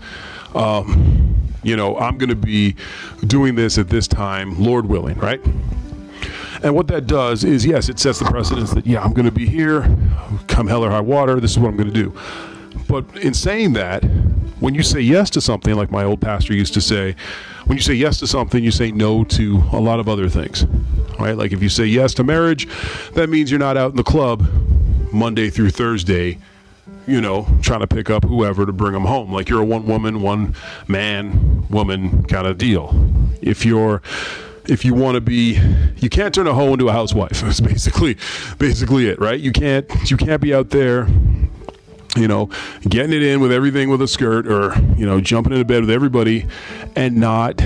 um, 0.55 1.35
you 1.63 1.75
know, 1.75 1.97
I'm 1.97 2.17
going 2.17 2.29
to 2.29 2.35
be 2.35 2.75
doing 3.25 3.55
this 3.55 3.77
at 3.77 3.89
this 3.89 4.07
time, 4.07 4.57
Lord 4.61 4.85
willing, 4.85 5.17
right? 5.17 5.41
And 6.63 6.73
what 6.73 6.87
that 6.87 7.05
does 7.05 7.43
is, 7.43 7.65
yes, 7.65 7.89
it 7.89 7.99
sets 7.99 8.19
the 8.19 8.25
precedence 8.25 8.71
that, 8.71 8.87
yeah, 8.87 9.03
I'm 9.03 9.13
going 9.13 9.25
to 9.25 9.31
be 9.31 9.45
here, 9.45 9.81
come 10.47 10.67
hell 10.67 10.83
or 10.83 10.89
high 10.89 11.01
water, 11.01 11.39
this 11.39 11.51
is 11.51 11.59
what 11.59 11.69
I'm 11.69 11.77
going 11.77 11.91
to 11.91 11.93
do. 11.93 12.17
But 12.87 13.05
in 13.17 13.33
saying 13.33 13.73
that, 13.73 14.03
when 14.59 14.73
you 14.73 14.83
say 14.83 14.99
yes 14.99 15.29
to 15.31 15.41
something, 15.41 15.75
like 15.75 15.91
my 15.91 16.03
old 16.03 16.21
pastor 16.21 16.53
used 16.53 16.73
to 16.73 16.81
say, 16.81 17.15
when 17.65 17.77
you 17.77 17.83
say 17.83 17.93
yes 17.93 18.19
to 18.19 18.27
something, 18.27 18.63
you 18.63 18.71
say 18.71 18.91
no 18.91 19.23
to 19.25 19.61
a 19.71 19.79
lot 19.79 19.99
of 19.99 20.07
other 20.09 20.29
things, 20.29 20.65
right? 21.19 21.37
Like 21.37 21.51
if 21.51 21.61
you 21.61 21.69
say 21.69 21.85
yes 21.85 22.13
to 22.15 22.23
marriage, 22.23 22.67
that 23.13 23.29
means 23.29 23.51
you're 23.51 23.59
not 23.59 23.77
out 23.77 23.91
in 23.91 23.97
the 23.97 24.03
club 24.03 24.47
Monday 25.11 25.49
through 25.49 25.71
Thursday 25.71 26.39
you 27.05 27.21
know, 27.21 27.47
trying 27.61 27.79
to 27.79 27.87
pick 27.87 28.09
up 28.09 28.23
whoever 28.25 28.65
to 28.65 28.73
bring 28.73 28.91
them 28.91 29.05
home. 29.05 29.31
Like 29.31 29.49
you're 29.49 29.61
a 29.61 29.65
one 29.65 29.85
woman, 29.85 30.21
one 30.21 30.53
man, 30.87 31.65
woman 31.69 32.23
kind 32.25 32.45
of 32.45 32.57
deal. 32.57 32.93
If 33.41 33.65
you're 33.65 34.01
if 34.65 34.83
you 34.83 34.93
want 34.93 35.15
to 35.15 35.21
be 35.21 35.57
you 35.97 36.09
can't 36.09 36.35
turn 36.35 36.47
a 36.47 36.53
hoe 36.53 36.73
into 36.73 36.89
a 36.89 36.91
housewife. 36.91 37.41
That's 37.41 37.61
basically 37.61 38.17
basically 38.59 39.07
it, 39.07 39.19
right? 39.19 39.39
You 39.39 39.51
can't 39.51 39.89
you 40.11 40.17
can't 40.17 40.41
be 40.41 40.53
out 40.53 40.69
there 40.69 41.07
you 42.17 42.27
know, 42.27 42.49
getting 42.81 43.13
it 43.13 43.23
in 43.23 43.39
with 43.39 43.51
everything 43.51 43.89
with 43.89 44.01
a 44.01 44.07
skirt 44.07 44.47
or, 44.47 44.75
you 44.97 45.05
know, 45.05 45.21
jumping 45.21 45.53
into 45.53 45.65
bed 45.65 45.81
with 45.81 45.91
everybody 45.91 46.45
and 46.95 47.15
not 47.15 47.61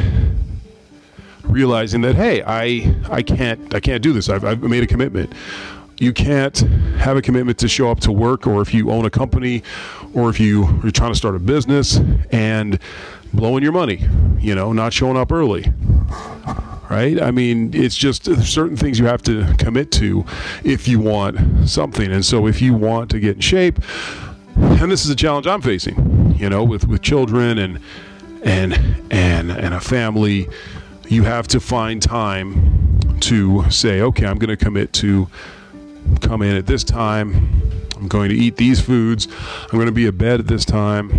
realizing 1.43 2.01
that 2.01 2.15
hey, 2.15 2.43
I 2.45 2.95
I 3.09 3.21
can't 3.21 3.73
I 3.73 3.79
can't 3.79 4.03
do 4.03 4.13
this. 4.13 4.29
I've, 4.29 4.45
I've 4.45 4.61
made 4.61 4.83
a 4.83 4.87
commitment 4.87 5.33
you 6.01 6.11
can't 6.11 6.57
have 6.97 7.15
a 7.15 7.21
commitment 7.21 7.59
to 7.59 7.67
show 7.67 7.91
up 7.91 7.99
to 7.99 8.11
work 8.11 8.47
or 8.47 8.63
if 8.63 8.73
you 8.73 8.89
own 8.89 9.05
a 9.05 9.09
company 9.09 9.61
or 10.15 10.31
if 10.31 10.39
you 10.39 10.63
are 10.83 10.89
trying 10.89 11.11
to 11.11 11.15
start 11.15 11.35
a 11.35 11.39
business 11.39 11.99
and 12.31 12.79
blowing 13.35 13.61
your 13.61 13.71
money, 13.71 14.03
you 14.39 14.55
know, 14.55 14.73
not 14.73 14.93
showing 14.93 15.15
up 15.15 15.31
early. 15.31 15.71
Right? 16.89 17.21
I 17.21 17.29
mean, 17.29 17.73
it's 17.75 17.95
just 17.95 18.25
certain 18.43 18.75
things 18.75 18.97
you 18.97 19.05
have 19.05 19.21
to 19.23 19.45
commit 19.59 19.91
to 19.93 20.25
if 20.63 20.87
you 20.87 20.99
want 20.99 21.69
something. 21.69 22.11
And 22.11 22.25
so 22.25 22.47
if 22.47 22.63
you 22.63 22.73
want 22.73 23.11
to 23.11 23.19
get 23.19 23.35
in 23.35 23.41
shape, 23.41 23.79
and 24.61 24.91
this 24.91 25.03
is 25.03 25.09
a 25.09 25.15
challenge 25.15 25.47
I'm 25.47 25.61
facing, 25.61 26.35
you 26.37 26.49
know, 26.49 26.63
with, 26.63 26.87
with 26.87 27.01
children 27.01 27.57
and 27.57 27.79
and 28.43 28.73
and 29.11 29.51
and 29.51 29.73
a 29.73 29.79
family, 29.79 30.47
you 31.07 31.23
have 31.23 31.47
to 31.49 31.59
find 31.59 32.01
time 32.01 32.99
to 33.21 33.69
say, 33.69 34.01
okay, 34.01 34.25
I'm 34.25 34.37
going 34.37 34.49
to 34.49 34.57
commit 34.57 34.93
to 34.93 35.27
come 36.21 36.41
in 36.41 36.55
at 36.55 36.65
this 36.65 36.83
time. 36.83 37.61
I'm 37.95 38.07
going 38.07 38.29
to 38.29 38.35
eat 38.35 38.55
these 38.55 38.81
foods. 38.81 39.27
I'm 39.63 39.77
going 39.77 39.85
to 39.85 39.91
be 39.91 40.07
in 40.07 40.17
bed 40.17 40.39
at 40.39 40.47
this 40.47 40.65
time. 40.65 41.11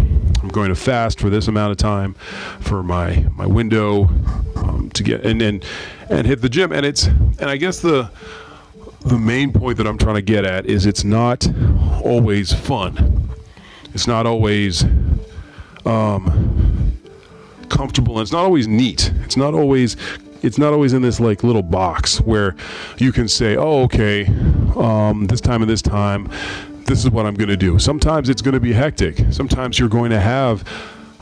I'm 0.43 0.49
going 0.49 0.69
to 0.69 0.75
fast 0.75 1.21
for 1.21 1.31
this 1.31 1.47
amount 1.47 1.71
of 1.71 1.77
time 1.77 2.15
for 2.61 2.83
my 2.83 3.27
my 3.37 3.47
window 3.47 4.05
um, 4.57 4.91
to 4.95 5.03
get 5.03 5.25
and 5.25 5.41
and 5.41 5.65
and 6.11 6.27
hit 6.27 6.41
the 6.41 6.49
gym. 6.49 6.73
And 6.73 6.85
it's 6.85 7.07
and 7.07 7.45
I 7.45 7.57
guess 7.57 7.81
the 7.81 8.11
the 9.05 9.19
main 9.19 9.53
point 9.53 9.79
that 9.79 9.87
I'm 9.87 9.99
trying 9.99 10.15
to 10.17 10.23
get 10.23 10.45
at 10.45 10.67
is 10.67 10.87
it's 10.87 11.05
not 11.05 11.47
always 12.05 12.53
fun. 12.53 13.31
It's 13.95 14.07
not 14.07 14.27
always 14.27 14.85
um, 15.85 16.99
comfortable. 17.69 18.19
And 18.19 18.23
it's 18.23 18.33
not 18.33 18.45
always 18.45 18.69
neat. 18.69 19.13
It's 19.25 19.37
not 19.37 19.55
always 19.55 19.97
it's 20.43 20.59
not 20.59 20.73
always 20.73 20.93
in 20.93 21.03
this 21.03 21.21
like 21.21 21.45
little 21.45 21.63
box 21.63 22.21
where 22.21 22.57
you 22.99 23.13
can 23.13 23.29
say, 23.29 23.57
oh, 23.57 23.83
okay, 23.85 24.27
um, 24.77 25.27
this 25.29 25.41
time 25.41 25.63
and 25.63 25.71
this 25.71 25.83
time, 25.83 26.29
this 26.87 27.05
is 27.05 27.11
what 27.11 27.27
I'm 27.27 27.35
going 27.35 27.49
to 27.49 27.57
do. 27.57 27.79
Sometimes 27.79 28.29
it's 28.29 28.43
going 28.43 28.55
to 28.55 28.61
be 28.61 28.73
hectic. 28.73 29.25
Sometimes 29.31 29.79
you're 29.79 29.89
going 29.89 30.11
to 30.11 30.21
have. 30.21 30.65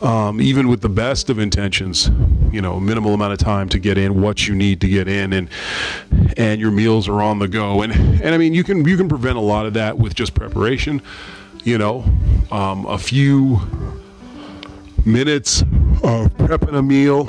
Um, 0.03 0.41
even 0.41 0.69
with 0.69 0.81
the 0.81 0.89
best 0.89 1.29
of 1.29 1.39
intentions, 1.39 2.11
you 2.51 2.63
know, 2.63 2.81
minimal 2.81 3.13
amount 3.13 3.35
of 3.35 3.39
time 3.39 3.69
to 3.69 3.79
get 3.79 3.99
in 3.99 4.23
what 4.23 4.49
you 4.49 4.55
need 4.55 4.81
to 4.81 4.89
get 4.89 5.09
in, 5.09 5.35
and 5.35 5.49
and 6.39 6.59
your 6.59 6.71
meals 6.71 7.07
are 7.07 7.21
on 7.21 7.39
the 7.39 7.49
go, 7.49 7.83
and 7.83 7.93
and 7.93 8.35
I 8.35 8.39
mean 8.39 8.55
you 8.55 8.65
can 8.65 8.87
you 8.87 8.97
can 8.97 9.09
prevent 9.09 9.37
a 9.37 9.43
lot 9.43 9.67
of 9.67 9.75
that 9.75 9.99
with 9.99 10.15
just 10.15 10.35
preparation, 10.35 11.03
you 11.65 11.77
know, 11.77 12.05
um, 12.51 12.87
a 12.87 12.97
few 12.97 13.61
minutes 15.05 15.63
of 16.03 16.33
prepping 16.39 16.77
a 16.77 16.83
meal, 16.83 17.29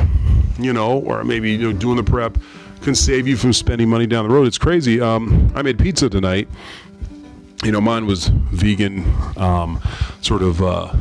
you 0.57 0.71
know, 0.71 0.99
or 0.99 1.25
maybe 1.25 1.51
you 1.51 1.57
know 1.57 1.77
doing 1.77 1.97
the 1.97 2.03
prep 2.03 2.37
can 2.81 2.95
save 2.95 3.27
you 3.27 3.37
from 3.37 3.53
spending 3.53 3.89
money 3.89 4.07
down 4.07 4.27
the 4.27 4.33
road. 4.33 4.47
It's 4.47 4.57
crazy. 4.57 4.99
Um, 4.99 5.51
I 5.55 5.61
made 5.61 5.77
pizza 5.77 6.09
tonight. 6.09 6.47
You 7.63 7.71
know, 7.71 7.81
mine 7.81 8.07
was 8.07 8.27
vegan, 8.27 9.05
um, 9.37 9.79
sort 10.21 10.41
of. 10.41 10.61
Uh, 10.61 10.93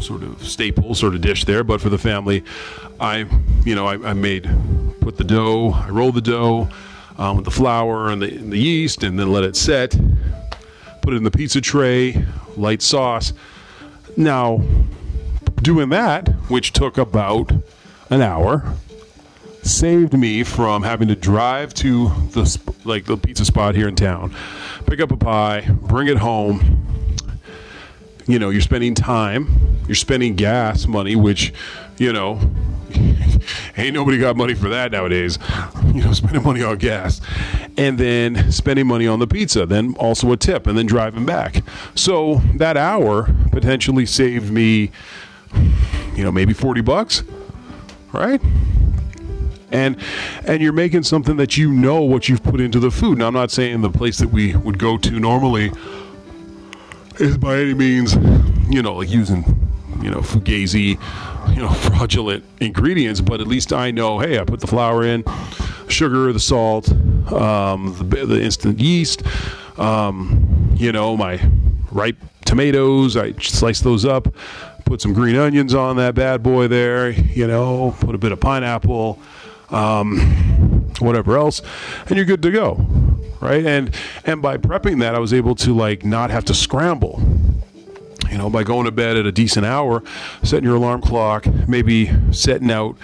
sort 0.00 0.22
of 0.22 0.46
staple 0.46 0.94
sort 0.94 1.14
of 1.14 1.20
dish 1.20 1.44
there 1.44 1.64
but 1.64 1.80
for 1.80 1.88
the 1.88 1.98
family 1.98 2.42
i 2.98 3.26
you 3.64 3.74
know 3.74 3.86
i, 3.86 3.94
I 4.10 4.12
made 4.12 4.48
put 5.00 5.16
the 5.16 5.24
dough 5.24 5.72
i 5.72 5.88
rolled 5.88 6.14
the 6.14 6.20
dough 6.20 6.68
um, 7.18 7.36
with 7.36 7.44
the 7.44 7.50
flour 7.50 8.08
and 8.08 8.22
the, 8.22 8.34
and 8.34 8.52
the 8.52 8.58
yeast 8.58 9.02
and 9.02 9.18
then 9.18 9.30
let 9.30 9.44
it 9.44 9.56
set 9.56 9.98
put 11.02 11.14
it 11.14 11.16
in 11.16 11.24
the 11.24 11.30
pizza 11.30 11.60
tray 11.60 12.24
light 12.56 12.82
sauce 12.82 13.32
now 14.16 14.62
doing 15.62 15.90
that 15.90 16.28
which 16.48 16.72
took 16.72 16.98
about 16.98 17.52
an 18.10 18.22
hour 18.22 18.74
saved 19.62 20.14
me 20.14 20.42
from 20.42 20.82
having 20.82 21.08
to 21.08 21.16
drive 21.16 21.74
to 21.74 22.08
the 22.32 22.60
like 22.84 23.04
the 23.04 23.16
pizza 23.16 23.44
spot 23.44 23.74
here 23.74 23.88
in 23.88 23.94
town, 23.94 24.34
pick 24.86 25.00
up 25.00 25.10
a 25.10 25.16
pie, 25.16 25.68
bring 25.82 26.08
it 26.08 26.16
home. 26.16 26.86
You 28.30 28.38
know, 28.38 28.50
you're 28.50 28.60
spending 28.60 28.94
time, 28.94 29.78
you're 29.88 29.96
spending 29.96 30.36
gas 30.36 30.86
money, 30.86 31.16
which, 31.16 31.52
you 31.98 32.12
know, 32.12 32.38
ain't 33.76 33.92
nobody 33.92 34.18
got 34.18 34.36
money 34.36 34.54
for 34.54 34.68
that 34.68 34.92
nowadays. 34.92 35.38
You 35.90 36.04
know, 36.04 36.12
spending 36.12 36.44
money 36.44 36.62
on 36.62 36.78
gas, 36.78 37.20
and 37.76 37.98
then 37.98 38.52
spending 38.52 38.86
money 38.86 39.08
on 39.08 39.18
the 39.18 39.26
pizza, 39.26 39.66
then 39.66 39.96
also 39.96 40.30
a 40.30 40.36
tip, 40.36 40.68
and 40.68 40.78
then 40.78 40.86
driving 40.86 41.26
back. 41.26 41.64
So 41.96 42.36
that 42.54 42.76
hour 42.76 43.34
potentially 43.50 44.06
saved 44.06 44.52
me, 44.52 44.92
you 46.14 46.22
know, 46.22 46.30
maybe 46.30 46.52
forty 46.52 46.80
bucks, 46.80 47.24
right? 48.12 48.40
and 49.72 49.96
and 50.44 50.62
you're 50.62 50.72
making 50.72 51.02
something 51.02 51.36
that 51.38 51.56
you 51.56 51.72
know 51.72 52.02
what 52.02 52.28
you've 52.28 52.42
put 52.42 52.60
into 52.60 52.78
the 52.78 52.90
food. 52.92 53.18
Now, 53.18 53.26
I'm 53.26 53.34
not 53.34 53.50
saying 53.50 53.80
the 53.80 53.90
place 53.90 54.18
that 54.18 54.28
we 54.28 54.54
would 54.54 54.78
go 54.78 54.96
to 54.98 55.10
normally 55.18 55.72
is 57.20 57.36
by 57.36 57.58
any 57.58 57.74
means, 57.74 58.14
you 58.68 58.82
know, 58.82 58.96
like 58.96 59.10
using, 59.10 59.44
you 60.02 60.10
know, 60.10 60.20
fugazi, 60.20 60.98
you 61.54 61.62
know, 61.62 61.68
fraudulent 61.90 62.44
ingredients, 62.60 63.20
but 63.20 63.40
at 63.40 63.46
least 63.46 63.72
I 63.72 63.90
know, 63.90 64.18
hey, 64.18 64.38
I 64.38 64.44
put 64.44 64.60
the 64.60 64.66
flour 64.66 65.04
in, 65.04 65.24
sugar, 65.88 66.32
the 66.32 66.40
salt, 66.40 66.90
um, 67.32 67.94
the, 68.08 68.26
the, 68.26 68.42
instant 68.42 68.78
yeast, 68.80 69.22
um, 69.78 70.74
you 70.76 70.92
know, 70.92 71.16
my 71.16 71.40
ripe 71.90 72.16
tomatoes, 72.44 73.16
I 73.16 73.32
slice 73.32 73.80
those 73.80 74.04
up, 74.04 74.34
put 74.84 75.00
some 75.00 75.12
green 75.12 75.36
onions 75.36 75.74
on 75.74 75.96
that 75.96 76.14
bad 76.14 76.42
boy 76.42 76.68
there, 76.68 77.10
you 77.10 77.46
know, 77.46 77.94
put 78.00 78.14
a 78.14 78.18
bit 78.18 78.32
of 78.32 78.40
pineapple, 78.40 79.18
um, 79.70 80.18
whatever 81.00 81.36
else, 81.36 81.60
and 82.06 82.16
you're 82.16 82.24
good 82.24 82.42
to 82.42 82.50
go, 82.50 82.86
right? 83.40 83.64
And 83.64 83.94
and 84.24 84.42
by 84.42 84.56
prepping 84.56 85.00
that, 85.00 85.14
I 85.14 85.18
was 85.18 85.32
able 85.32 85.54
to 85.56 85.74
like 85.74 86.04
not 86.04 86.30
have 86.30 86.44
to 86.46 86.54
scramble. 86.54 87.20
you 88.30 88.38
know, 88.38 88.48
by 88.48 88.62
going 88.62 88.84
to 88.84 88.92
bed 88.92 89.16
at 89.16 89.26
a 89.26 89.32
decent 89.32 89.66
hour, 89.66 90.02
setting 90.42 90.64
your 90.64 90.76
alarm 90.76 91.00
clock, 91.00 91.46
maybe 91.66 92.10
setting 92.32 92.70
out 92.70 92.96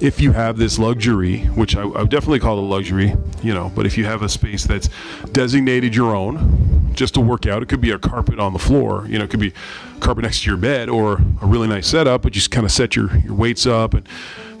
if 0.00 0.20
you 0.20 0.32
have 0.32 0.58
this 0.58 0.78
luxury, 0.78 1.38
which 1.54 1.74
I, 1.76 1.82
I 1.82 2.02
would 2.02 2.10
definitely 2.10 2.40
call 2.40 2.58
it 2.58 2.62
a 2.62 2.66
luxury, 2.66 3.14
you 3.42 3.54
know, 3.54 3.72
but 3.74 3.86
if 3.86 3.96
you 3.96 4.04
have 4.04 4.20
a 4.22 4.28
space 4.28 4.64
that's 4.64 4.90
designated 5.32 5.94
your 5.94 6.14
own 6.14 6.90
just 6.94 7.14
to 7.14 7.20
work 7.20 7.46
out, 7.46 7.62
it 7.62 7.68
could 7.70 7.80
be 7.80 7.92
a 7.92 7.98
carpet 7.98 8.38
on 8.38 8.52
the 8.52 8.58
floor, 8.58 9.06
you 9.08 9.18
know, 9.18 9.24
it 9.24 9.30
could 9.30 9.40
be 9.40 9.52
carpet 10.00 10.24
next 10.24 10.42
to 10.42 10.50
your 10.50 10.58
bed 10.58 10.90
or 10.90 11.14
a 11.40 11.46
really 11.46 11.68
nice 11.68 11.86
setup, 11.86 12.22
but 12.22 12.32
just 12.32 12.50
kind 12.50 12.66
of 12.66 12.72
set 12.72 12.94
your, 12.94 13.16
your 13.18 13.34
weights 13.34 13.66
up 13.66 13.94
and 13.94 14.06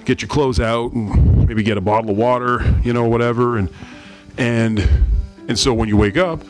get 0.06 0.22
your 0.22 0.28
clothes 0.28 0.60
out 0.60 0.92
and 0.92 1.46
maybe 1.46 1.62
get 1.62 1.76
a 1.76 1.82
bottle 1.82 2.10
of 2.10 2.16
water, 2.16 2.64
you 2.82 2.94
know, 2.94 3.04
whatever. 3.06 3.58
And, 3.58 3.68
and, 4.38 4.88
and 5.48 5.58
so 5.58 5.72
when 5.74 5.88
you 5.88 5.96
wake 5.96 6.16
up, 6.16 6.42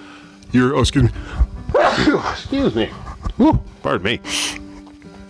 you're, 0.53 0.77
oh, 0.77 0.81
excuse 0.81 1.05
me, 1.05 1.11
excuse 2.33 2.75
me, 2.75 2.91
Woo, 3.39 3.61
pardon 3.83 4.05
me. 4.05 4.21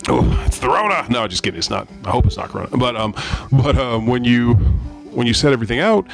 Oh, 0.07 0.43
it's 0.45 0.59
the 0.59 0.67
Rona. 0.67 1.07
No, 1.09 1.27
just 1.27 1.41
kidding. 1.41 1.57
It's 1.57 1.71
not. 1.71 1.87
I 2.03 2.11
hope 2.11 2.27
it's 2.27 2.37
not 2.37 2.49
Corona. 2.49 2.77
But 2.77 2.95
um, 2.95 3.15
but 3.51 3.77
um, 3.77 4.05
when 4.05 4.23
you 4.23 4.53
when 4.53 5.25
you 5.25 5.33
set 5.33 5.51
everything 5.51 5.79
out, 5.79 6.05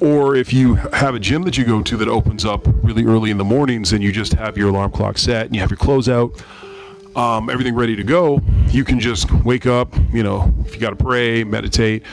or 0.00 0.36
if 0.36 0.52
you 0.52 0.76
have 0.76 1.16
a 1.16 1.18
gym 1.18 1.42
that 1.42 1.58
you 1.58 1.64
go 1.64 1.82
to 1.82 1.96
that 1.96 2.08
opens 2.08 2.44
up 2.44 2.62
really 2.84 3.04
early 3.04 3.30
in 3.32 3.38
the 3.38 3.44
mornings, 3.44 3.92
and 3.92 4.02
you 4.02 4.12
just 4.12 4.34
have 4.34 4.56
your 4.56 4.68
alarm 4.68 4.92
clock 4.92 5.18
set 5.18 5.46
and 5.46 5.54
you 5.56 5.60
have 5.60 5.70
your 5.70 5.78
clothes 5.78 6.08
out, 6.08 6.30
um, 7.16 7.50
everything 7.50 7.74
ready 7.74 7.96
to 7.96 8.04
go, 8.04 8.40
you 8.68 8.84
can 8.84 9.00
just 9.00 9.32
wake 9.44 9.66
up. 9.66 9.92
You 10.12 10.22
know, 10.22 10.54
if 10.64 10.74
you 10.74 10.80
got 10.80 10.90
to 10.90 10.96
pray, 10.96 11.42
meditate, 11.42 12.04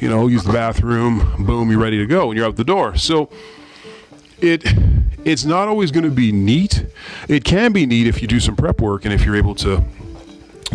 you 0.00 0.08
know, 0.08 0.26
use 0.26 0.44
the 0.44 0.52
bathroom, 0.54 1.44
boom, 1.44 1.70
you're 1.70 1.80
ready 1.80 1.98
to 1.98 2.06
go, 2.06 2.30
and 2.30 2.38
you're 2.38 2.46
out 2.46 2.56
the 2.56 2.64
door. 2.64 2.96
So 2.96 3.28
it 4.40 4.64
it's 5.24 5.44
not 5.44 5.66
always 5.68 5.90
going 5.90 6.04
to 6.04 6.10
be 6.10 6.30
neat. 6.30 6.86
It 7.28 7.44
can 7.44 7.72
be 7.72 7.84
neat 7.84 8.06
if 8.06 8.22
you 8.22 8.28
do 8.28 8.38
some 8.38 8.54
prep 8.54 8.80
work 8.80 9.04
and 9.04 9.12
if 9.12 9.24
you're 9.24 9.36
able 9.36 9.54
to 9.56 9.84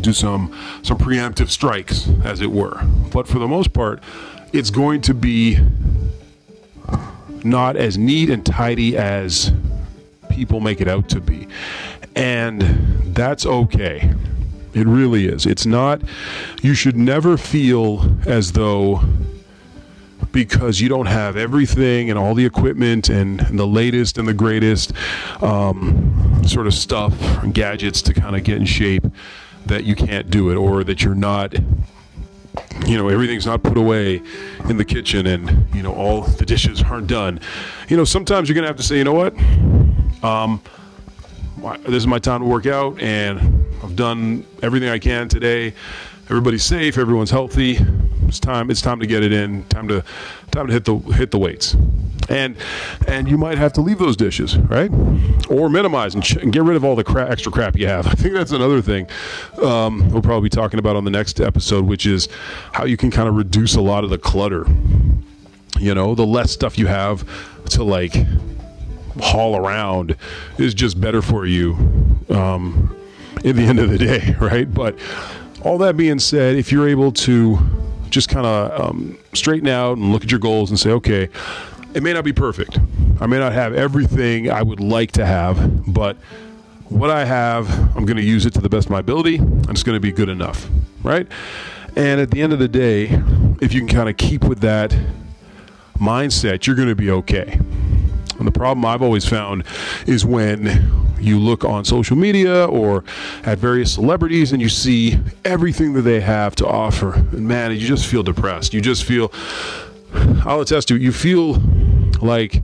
do 0.02 0.14
some 0.14 0.54
some 0.84 0.98
preemptive 0.98 1.50
strikes, 1.50 2.10
as 2.24 2.42
it 2.42 2.52
were. 2.52 2.82
But 3.12 3.28
for 3.28 3.40
the 3.40 3.48
most 3.48 3.74
part, 3.74 4.02
it's 4.54 4.70
going 4.70 5.02
to 5.02 5.14
be 5.14 5.60
not 7.44 7.76
as 7.76 7.98
neat 7.98 8.30
and 8.30 8.46
tidy 8.46 8.98
as 8.98 9.52
people 10.30 10.60
make 10.60 10.82
it 10.82 10.88
out 10.88 11.10
to 11.10 11.22
be. 11.22 11.48
And 12.16 12.62
that's 13.16 13.46
okay. 13.46 14.14
It 14.74 14.88
really 14.88 15.28
is. 15.28 15.46
It's 15.46 15.66
not, 15.66 16.02
you 16.62 16.74
should 16.74 16.96
never 16.96 17.38
feel 17.38 18.18
as 18.26 18.54
though 18.54 19.02
because 20.32 20.80
you 20.80 20.90
don't 20.90 21.08
have 21.08 21.38
everything 21.38 22.10
and 22.10 22.18
all 22.18 22.34
the 22.34 22.46
equipment 22.46 23.10
and, 23.10 23.42
and 23.42 23.60
the 23.60 23.68
latest 23.68 24.18
and 24.18 24.28
the 24.28 24.34
greatest 24.34 24.94
um, 25.42 26.42
sort 26.46 26.68
of 26.68 26.74
stuff 26.74 27.14
and 27.44 27.54
gadgets 27.54 28.02
to 28.02 28.14
kind 28.14 28.36
of 28.36 28.44
get 28.44 28.58
in 28.58 28.66
shape 28.66 29.06
that 29.66 29.84
you 29.84 29.96
can't 29.96 30.30
do 30.30 30.50
it 30.50 30.56
or 30.56 30.84
that 30.84 31.04
you're 31.04 31.16
not 31.16 31.54
you 32.86 32.98
know 32.98 33.08
everything's 33.08 33.46
not 33.46 33.64
put 33.64 33.78
away 33.78 34.22
in 34.68 34.78
the 34.78 34.84
kitchen 34.84 35.28
and 35.28 35.74
you 35.74 35.84
know 35.84 35.94
all 35.94 36.22
the 36.22 36.46
dishes 36.46 36.82
aren't 36.84 37.08
done. 37.08 37.40
You 37.88 37.98
know 37.98 38.04
sometimes 38.04 38.50
you're 38.50 38.56
gonna 38.56 38.68
have 38.68 38.78
to 38.78 38.84
say 38.84 38.98
you 38.98 39.04
know 39.04 39.14
what? 39.14 39.34
Um, 40.24 40.62
this 41.62 41.96
is 41.96 42.08
my 42.08 42.20
time 42.20 42.42
to 42.42 42.46
work 42.48 42.66
out 42.66 43.00
and 43.00 43.40
i've 43.84 43.96
done 43.96 44.46
everything 44.64 44.90
i 44.90 44.98
can 44.98 45.28
today 45.28 45.74
everybody's 46.26 46.64
safe 46.64 46.98
everyone's 46.98 47.32
healthy 47.32 47.80
it's 48.32 48.40
time. 48.40 48.72
It's 48.72 48.82
time 48.82 49.02
to 49.02 49.06
get 49.06 49.24
it 49.24 49.34
in. 49.34 49.66
Time 49.66 49.90
to 49.90 50.06
time 50.52 50.68
to 50.68 50.72
hit 50.72 50.86
the 50.86 50.96
hit 50.96 51.32
the 51.32 51.38
weights. 51.38 51.76
And 52.30 52.56
and 53.06 53.28
you 53.28 53.38
might 53.38 53.58
have 53.58 53.74
to 53.74 53.82
leave 53.82 54.00
those 54.00 54.16
dishes, 54.16 54.58
right? 54.58 54.90
Or 55.50 55.68
minimize 55.70 56.16
and, 56.16 56.24
ch- 56.24 56.38
and 56.38 56.54
get 56.54 56.64
rid 56.64 56.78
of 56.78 56.86
all 56.86 56.96
the 56.96 57.04
cra- 57.04 57.30
extra 57.30 57.52
crap 57.52 57.76
you 57.76 57.88
have. 57.88 58.08
I 58.08 58.12
think 58.12 58.34
that's 58.34 58.54
another 58.54 58.82
thing 58.82 59.08
um, 59.62 60.10
we'll 60.12 60.22
probably 60.22 60.46
be 60.48 60.56
talking 60.56 60.80
about 60.80 60.96
on 60.96 61.04
the 61.04 61.12
next 61.12 61.42
episode, 61.42 61.84
which 61.84 62.06
is 62.06 62.30
how 62.72 62.86
you 62.86 62.96
can 62.96 63.12
kind 63.12 63.28
of 63.28 63.36
reduce 63.36 63.76
a 63.76 63.82
lot 63.82 64.06
of 64.06 64.10
the 64.10 64.18
clutter. 64.18 64.66
You 65.78 65.94
know, 65.94 66.16
the 66.16 66.26
less 66.26 66.52
stuff 66.52 66.78
you 66.78 66.88
have 66.88 67.28
to 67.72 67.84
like 67.84 68.16
haul 69.20 69.58
around 69.58 70.16
is 70.58 70.74
just 70.74 71.02
better 71.02 71.22
for 71.22 71.46
you 71.46 71.74
um, 72.30 72.96
in 73.44 73.58
the 73.58 73.64
end 73.64 73.80
of 73.80 73.90
the 73.90 73.98
day, 73.98 74.38
right? 74.40 74.74
But 74.74 74.98
all 75.64 75.78
that 75.80 75.98
being 75.98 76.20
said, 76.20 76.56
if 76.56 76.72
you're 76.72 76.88
able 76.88 77.12
to 77.12 77.58
just 78.10 78.30
kind 78.30 78.46
of 78.46 78.80
um, 78.80 79.18
straighten 79.34 79.68
out 79.68 79.98
and 79.98 80.12
look 80.12 80.24
at 80.24 80.32
your 80.32 80.40
goals 80.40 80.70
and 80.70 80.80
say, 80.80 80.92
okay, 80.92 81.30
it 81.94 82.04
may 82.04 82.14
not 82.14 82.24
be 82.24 82.34
perfect. 82.34 82.80
I 83.20 83.28
may 83.28 83.40
not 83.40 83.54
have 83.54 83.74
everything 83.74 84.50
I 84.50 84.62
would 84.62 84.80
like 84.80 85.12
to 85.14 85.26
have, 85.26 85.94
but 85.94 86.18
what 86.90 87.10
I 87.10 87.26
have, 87.26 87.70
I'm 87.96 88.06
going 88.06 88.18
to 88.18 88.24
use 88.24 88.46
it 88.46 88.54
to 88.56 88.62
the 88.62 88.70
best 88.70 88.88
of 88.88 88.92
my 88.92 89.00
ability, 89.00 89.38
and 89.38 89.70
it's 89.70 89.84
going 89.84 89.96
to 89.96 90.02
be 90.02 90.12
good 90.12 90.30
enough, 90.30 90.68
right? 91.04 91.28
And 91.96 92.20
at 92.20 92.32
the 92.32 92.42
end 92.42 92.54
of 92.54 92.60
the 92.60 92.68
day, 92.68 93.22
if 93.62 93.74
you 93.74 93.82
can 93.82 93.88
kind 93.88 94.10
of 94.10 94.18
keep 94.18 94.44
with 94.44 94.60
that 94.60 94.96
mindset, 95.98 96.66
you're 96.66 96.76
going 96.76 96.90
to 96.90 96.96
be 96.96 97.12
okay. 97.12 97.60
And 98.42 98.48
the 98.48 98.52
problem 98.52 98.84
I've 98.86 99.04
always 99.04 99.24
found 99.24 99.64
is 100.08 100.26
when 100.26 101.16
you 101.20 101.38
look 101.38 101.64
on 101.64 101.86
social 101.86 102.18
media 102.18 102.66
or 102.66 103.04
at 103.44 103.60
various 103.60 103.94
celebrities 103.94 104.52
and 104.52 104.60
you 104.60 104.68
see 104.68 105.20
everything 105.46 105.94
that 105.94 106.02
they 106.02 106.20
have 106.20 106.56
to 106.56 106.66
offer. 106.68 107.14
And 107.14 107.48
man, 107.48 107.72
you 107.72 107.78
just 107.78 108.08
feel 108.08 108.24
depressed. 108.24 108.74
You 108.74 108.82
just 108.82 109.04
feel, 109.04 109.32
I'll 110.44 110.62
attest 110.62 110.88
to 110.88 110.96
it, 110.96 111.04
you 111.04 111.12
feel 111.12 111.62
like, 112.20 112.64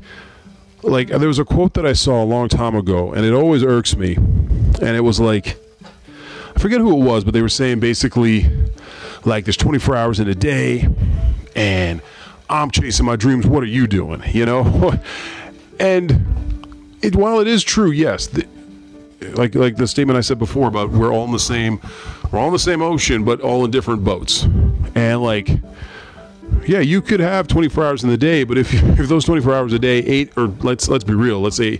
like 0.81 1.09
there 1.09 1.27
was 1.27 1.37
a 1.37 1.45
quote 1.45 1.75
that 1.75 1.85
I 1.85 1.93
saw 1.93 2.23
a 2.23 2.25
long 2.25 2.49
time 2.49 2.75
ago 2.75 3.13
and 3.13 3.23
it 3.23 3.33
always 3.33 3.63
irks 3.63 3.95
me. 3.95 4.15
And 4.15 4.97
it 4.97 5.03
was 5.03 5.19
like, 5.19 5.57
I 6.55 6.59
forget 6.59 6.81
who 6.81 6.99
it 6.99 7.05
was, 7.05 7.23
but 7.23 7.35
they 7.35 7.41
were 7.43 7.49
saying 7.49 7.81
basically, 7.81 8.49
like, 9.25 9.45
there's 9.45 9.57
24 9.57 9.95
hours 9.95 10.19
in 10.19 10.27
a 10.27 10.33
day 10.33 10.87
and 11.55 12.01
I'm 12.49 12.71
chasing 12.71 13.05
my 13.05 13.15
dreams. 13.15 13.45
What 13.45 13.61
are 13.61 13.67
you 13.67 13.85
doing? 13.85 14.23
You 14.31 14.47
know? 14.47 14.99
and 15.79 16.25
it, 17.01 17.15
while 17.15 17.39
it 17.39 17.47
is 17.47 17.63
true, 17.63 17.91
yes, 17.91 18.27
the, 18.27 18.47
like 19.33 19.55
like 19.55 19.75
the 19.75 19.87
statement 19.87 20.17
I 20.17 20.21
said 20.21 20.39
before 20.39 20.67
about 20.67 20.89
we're 20.89 21.11
all 21.11 21.25
in 21.25 21.31
the 21.31 21.39
same 21.39 21.79
we're 22.31 22.39
all 22.39 22.47
in 22.47 22.53
the 22.53 22.59
same 22.59 22.81
ocean, 22.81 23.23
but 23.23 23.41
all 23.41 23.65
in 23.65 23.71
different 23.71 24.03
boats, 24.03 24.43
and 24.95 25.21
like. 25.21 25.49
Yeah, 26.65 26.79
you 26.79 27.01
could 27.01 27.19
have 27.19 27.47
24 27.49 27.85
hours 27.85 28.03
in 28.03 28.09
the 28.09 28.17
day, 28.17 28.45
but 28.45 28.57
if, 28.57 28.73
if 28.99 29.09
those 29.09 29.25
24 29.25 29.53
hours 29.53 29.73
a 29.73 29.79
day, 29.79 29.99
eight 29.99 30.31
or 30.37 30.47
let's 30.61 30.87
let's 30.87 31.03
be 31.03 31.13
real, 31.13 31.41
let's 31.41 31.57
say 31.57 31.79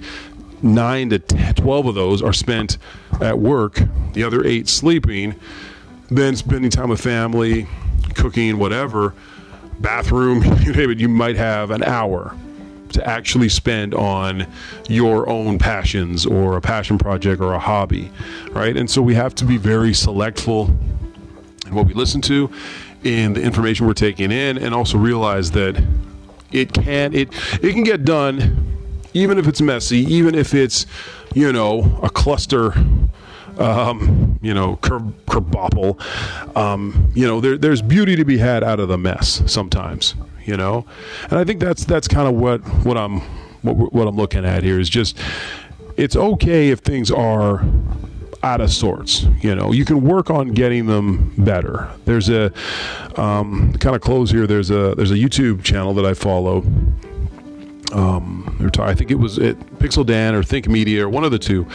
nine 0.61 1.09
to 1.09 1.19
10, 1.19 1.55
12 1.55 1.85
of 1.85 1.95
those 1.95 2.21
are 2.21 2.33
spent 2.33 2.77
at 3.21 3.39
work, 3.39 3.79
the 4.13 4.23
other 4.23 4.45
eight 4.45 4.67
sleeping, 4.67 5.35
then 6.09 6.35
spending 6.35 6.69
time 6.69 6.89
with 6.89 6.99
family, 6.99 7.65
cooking, 8.13 8.57
whatever, 8.57 9.13
bathroom, 9.79 10.43
you 10.61 10.73
name 10.73 10.91
it, 10.91 10.99
you 10.99 11.07
might 11.07 11.37
have 11.37 11.71
an 11.71 11.83
hour 11.83 12.35
to 12.93 13.07
actually 13.07 13.49
spend 13.49 13.93
on 13.93 14.47
your 14.89 15.29
own 15.29 15.59
passions 15.59 16.25
or 16.25 16.57
a 16.57 16.61
passion 16.61 16.97
project 16.97 17.41
or 17.41 17.53
a 17.53 17.59
hobby, 17.59 18.11
right? 18.51 18.75
And 18.75 18.89
so 18.89 19.01
we 19.01 19.15
have 19.15 19.35
to 19.35 19.45
be 19.45 19.57
very 19.57 19.93
selectful 19.93 20.67
in 21.65 21.75
what 21.75 21.85
we 21.85 21.93
listen 21.93 22.21
to, 22.21 22.49
in 23.03 23.33
the 23.33 23.41
information 23.41 23.85
we're 23.87 23.93
taking 23.93 24.31
in, 24.31 24.57
and 24.57 24.73
also 24.73 24.97
realize 24.97 25.51
that 25.51 25.81
it 26.51 26.73
can 26.73 27.13
it 27.13 27.29
it 27.61 27.73
can 27.73 27.83
get 27.83 28.05
done 28.05 28.63
even 29.13 29.37
if 29.37 29.47
it's 29.47 29.61
messy, 29.61 29.99
even 29.99 30.35
if 30.35 30.53
it's 30.53 30.85
you 31.33 31.51
know 31.51 31.99
a 32.03 32.09
cluster 32.09 32.73
um, 33.59 34.39
you 34.41 34.53
know, 34.53 34.77
ker- 34.77 34.99
kerbopple. 35.27 35.99
Um, 36.55 37.11
you 37.15 37.27
know, 37.27 37.41
there, 37.41 37.57
there's 37.57 37.81
beauty 37.81 38.15
to 38.15 38.25
be 38.25 38.37
had 38.37 38.63
out 38.63 38.79
of 38.79 38.87
the 38.87 38.97
mess 38.97 39.41
sometimes 39.45 40.15
you 40.47 40.57
know? 40.57 40.85
And 41.29 41.37
i 41.37 41.43
think 41.43 41.59
that's 41.59 41.85
that's 41.85 42.07
kind 42.07 42.27
of 42.27 42.33
what 42.33 42.61
what 42.83 42.97
i'm 42.97 43.19
what, 43.61 43.93
what 43.93 44.07
i'm 44.07 44.15
looking 44.15 44.45
at 44.45 44.63
here 44.63 44.79
is 44.79 44.89
just 44.89 45.19
it's 45.97 46.15
okay 46.15 46.69
if 46.69 46.79
things 46.79 47.11
are 47.11 47.63
out 48.43 48.61
of 48.61 48.71
sorts 48.71 49.23
you 49.41 49.53
know? 49.53 49.71
You 49.71 49.83
can 49.83 50.01
work 50.01 50.29
on 50.29 50.49
getting 50.49 50.85
them 50.85 51.33
better. 51.37 51.89
There's 52.05 52.29
a 52.29 52.53
um, 53.15 53.73
kind 53.73 53.95
of 53.95 54.01
close 54.01 54.31
here 54.31 54.47
there's 54.47 54.69
a 54.69 54.95
there's 54.95 55.11
a 55.11 55.15
youtube 55.15 55.63
channel 55.63 55.93
that 55.95 56.05
i 56.05 56.13
follow 56.13 56.63
um, 57.93 58.69
I 58.79 58.93
think 58.93 59.11
it 59.11 59.15
was 59.15 59.39
at 59.39 59.57
Pixel 59.79 60.05
Dan 60.05 60.35
or 60.35 60.43
Think 60.43 60.67
Media 60.67 61.05
or 61.05 61.09
one 61.09 61.23
of 61.23 61.31
the 61.31 61.39
two, 61.39 61.67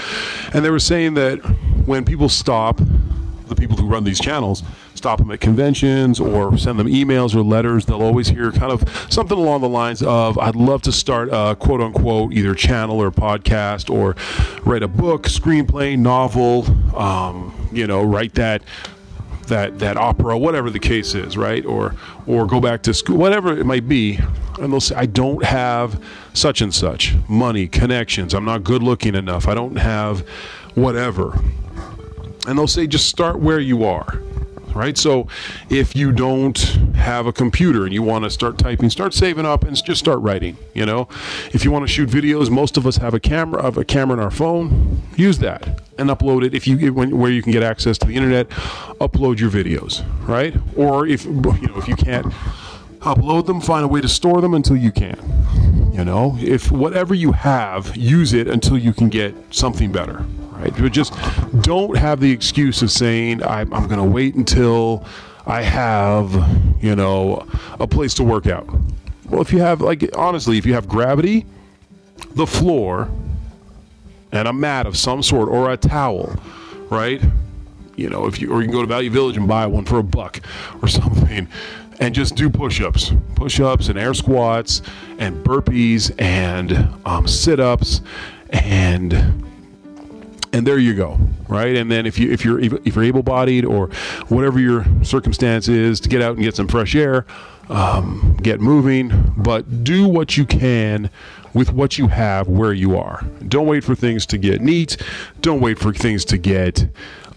and 0.53 0.65
they 0.65 0.71
were 0.71 0.79
saying 0.79 1.15
that 1.15 1.37
when 1.87 2.05
people 2.05 2.29
stop, 2.29 2.81
the 3.49 3.57
people 3.57 3.77
who 3.77 3.87
run 3.87 4.05
these 4.05 4.21
channels, 4.21 4.63
stop 4.95 5.19
them 5.19 5.31
at 5.31 5.41
conventions 5.41 6.21
or 6.21 6.57
send 6.57 6.79
them 6.79 6.87
emails 6.87 7.35
or 7.35 7.43
letters, 7.43 7.87
they'll 7.87 8.03
always 8.03 8.29
hear 8.29 8.53
kind 8.53 8.73
of 8.73 8.85
something 9.11 9.37
along 9.37 9.61
the 9.61 9.69
lines 9.69 10.03
of, 10.03 10.39
I'd 10.39 10.57
love 10.57 10.83
to 10.83 10.93
start 10.93 11.29
a 11.33 11.57
quote 11.57 11.81
unquote 11.81 12.33
either 12.33 12.55
channel 12.55 13.01
or 13.01 13.11
podcast 13.11 13.91
or 13.93 14.17
write 14.65 14.83
a 14.83 14.89
book, 14.89 15.25
screenplay, 15.25 15.99
novel, 15.99 16.65
um, 16.97 17.69
you 17.73 17.87
know, 17.87 18.03
write 18.03 18.35
that 18.35 18.63
that 19.49 19.79
that 19.81 19.97
opera, 19.97 20.39
whatever 20.39 20.71
the 20.71 20.79
case 20.79 21.15
is, 21.15 21.37
right? 21.37 21.65
Or 21.65 21.95
or 22.27 22.47
go 22.47 22.61
back 22.61 22.83
to 22.85 22.95
school, 22.95 23.17
whatever 23.17 23.59
it 23.59 23.65
might 23.65 23.89
be. 23.89 24.19
And 24.61 24.73
they'll 24.73 24.81
say, 24.81 24.95
I 24.95 25.07
don't 25.07 25.45
have 25.45 26.03
such 26.35 26.61
and 26.61 26.75
such 26.75 27.15
money, 27.29 27.67
connections. 27.67 28.35
I'm 28.35 28.45
not 28.45 28.63
good 28.65 28.83
looking 28.83 29.15
enough. 29.15 29.49
I 29.49 29.55
don't 29.55 29.77
have 29.77 30.21
whatever. 30.75 31.39
and 32.47 32.59
they'll 32.59 32.67
say 32.67 32.87
just 32.87 33.09
start 33.09 33.39
where 33.41 33.61
you 33.61 33.85
are 33.85 34.21
right? 34.75 34.97
So 34.97 35.29
if 35.71 35.95
you 35.97 36.13
don't 36.13 36.59
have 36.95 37.27
a 37.27 37.33
computer 37.33 37.85
and 37.85 37.93
you 37.93 38.03
want 38.03 38.25
to 38.25 38.31
start 38.31 38.59
typing, 38.59 38.91
start 38.91 39.15
saving 39.15 39.47
up 39.47 39.65
and 39.65 39.83
just 39.83 40.01
start 40.01 40.21
writing, 40.21 40.57
you 40.75 40.87
know? 40.87 41.09
If 41.53 41.65
you 41.65 41.71
want 41.71 41.85
to 41.85 41.93
shoot 41.93 42.09
videos, 42.09 42.51
most 42.51 42.77
of 42.77 42.87
us 42.87 42.97
have 42.97 43.15
a 43.15 43.21
camera 43.21 43.61
of 43.63 43.79
a 43.79 43.85
camera 43.85 44.17
in 44.17 44.23
our 44.23 44.31
phone, 44.31 45.03
use 45.17 45.39
that 45.39 45.81
and 45.99 46.11
upload 46.11 46.45
it 46.45 46.55
if 46.55 46.67
you 46.67 46.93
where 46.93 47.31
you 47.31 47.43
can 47.43 47.53
get 47.53 47.63
access 47.63 47.99
to 47.99 48.07
the 48.07 48.15
internet, 48.15 48.49
upload 49.01 49.39
your 49.39 49.51
videos, 49.51 50.05
right? 50.27 50.55
Or 50.77 51.07
if 51.07 51.25
you 51.25 51.33
know, 51.33 51.77
if 51.77 51.89
you 51.89 51.97
can't 51.97 52.27
upload 53.01 53.47
them, 53.47 53.61
find 53.61 53.85
a 53.85 53.89
way 53.89 54.01
to 54.01 54.09
store 54.09 54.41
them 54.41 54.55
until 54.55 54.77
you 54.77 54.93
can. 54.93 55.19
You 55.93 56.05
know, 56.05 56.37
if 56.41 56.73
whatever 56.73 57.15
you 57.15 57.33
have, 57.33 57.97
use 57.97 58.33
it 58.33 58.49
until 58.49 58.79
you 58.79 58.93
can 58.93 59.09
get 59.09 59.35
something 59.51 59.93
better 59.93 60.25
right? 60.63 60.73
But 60.77 60.93
just 60.93 61.13
don't 61.63 61.97
have 61.97 62.21
the 62.21 62.31
excuse 62.31 62.83
of 62.83 62.91
saying, 62.91 63.43
I'm, 63.43 63.73
I'm 63.75 63.87
going 63.87 63.99
to 63.99 64.05
wait 64.05 64.35
until 64.35 65.05
I 65.47 65.63
have, 65.63 66.33
you 66.81 66.95
know, 66.95 67.47
a 67.81 67.87
place 67.87 68.15
to 68.15 68.25
work 68.25 68.47
out. 68.47 68.69
Well, 69.29 69.41
if 69.41 69.53
you 69.53 69.61
have, 69.61 69.81
like, 69.81 70.17
honestly, 70.17 70.59
if 70.59 70.67
you 70.67 70.75
have 70.75 70.89
gravity, 70.89 71.47
the 72.35 72.47
floor, 72.47 73.11
and 74.31 74.47
a 74.47 74.53
mat 74.53 74.87
of 74.87 74.97
some 74.97 75.23
sort, 75.23 75.49
or 75.49 75.73
a 75.73 75.77
towel, 75.77 76.35
right? 76.91 77.21
You 77.97 78.09
know, 78.09 78.27
if 78.27 78.41
you, 78.41 78.53
or 78.53 78.61
you 78.61 78.69
can 78.69 78.73
go 78.73 78.83
to 78.83 78.87
Value 78.87 79.11
Village 79.11 79.37
and 79.37 79.49
buy 79.49 79.67
one 79.67 79.85
for 79.85 79.99
a 79.99 80.03
buck 80.03 80.41
or 80.81 80.89
something 80.89 81.49
and 82.01 82.15
just 82.15 82.37
do 82.37 82.49
push-ups 82.49 83.13
push-ups 83.37 83.89
and 83.89 83.99
air 83.99 84.15
squats 84.15 84.81
and 85.19 85.45
burpees 85.45 86.11
and 86.19 86.89
um, 87.05 87.29
sit-ups 87.29 88.01
and 88.49 89.52
and 90.53 90.67
there 90.67 90.79
you 90.79 90.95
go 90.95 91.19
right? 91.53 91.77
And 91.77 91.91
then 91.91 92.07
if 92.07 92.19
you 92.19 92.31
if 92.33 92.45
you're 92.45 92.59
if 92.59 92.95
you're 92.95 93.05
able-bodied 93.05 93.65
or 93.65 93.89
whatever 94.29 94.59
your 94.59 94.85
circumstance 95.05 95.69
is 95.69 96.01
to 96.01 96.09
get 96.09 96.23
out 96.23 96.35
and 96.35 96.43
get 96.43 96.57
some 96.57 96.67
fresh 96.67 96.95
air 96.95 97.27
um, 97.69 98.37
get 98.43 98.61
moving 98.61 99.33
but 99.37 99.85
do 99.85 100.09
what 100.09 100.37
you 100.37 100.45
can 100.45 101.11
with 101.55 101.73
what 101.73 101.99
you 101.99 102.09
have 102.09 102.49
where 102.49 102.73
you 102.73 102.97
are. 102.97 103.25
Don't 103.47 103.67
wait 103.67 103.85
for 103.85 103.95
things 103.95 104.25
to 104.27 104.39
get 104.39 104.63
neat. 104.63 104.97
Don't 105.43 105.61
wait 105.61 105.79
for 105.79 105.93
things 105.93 106.25
to 106.27 106.39
get 106.39 106.89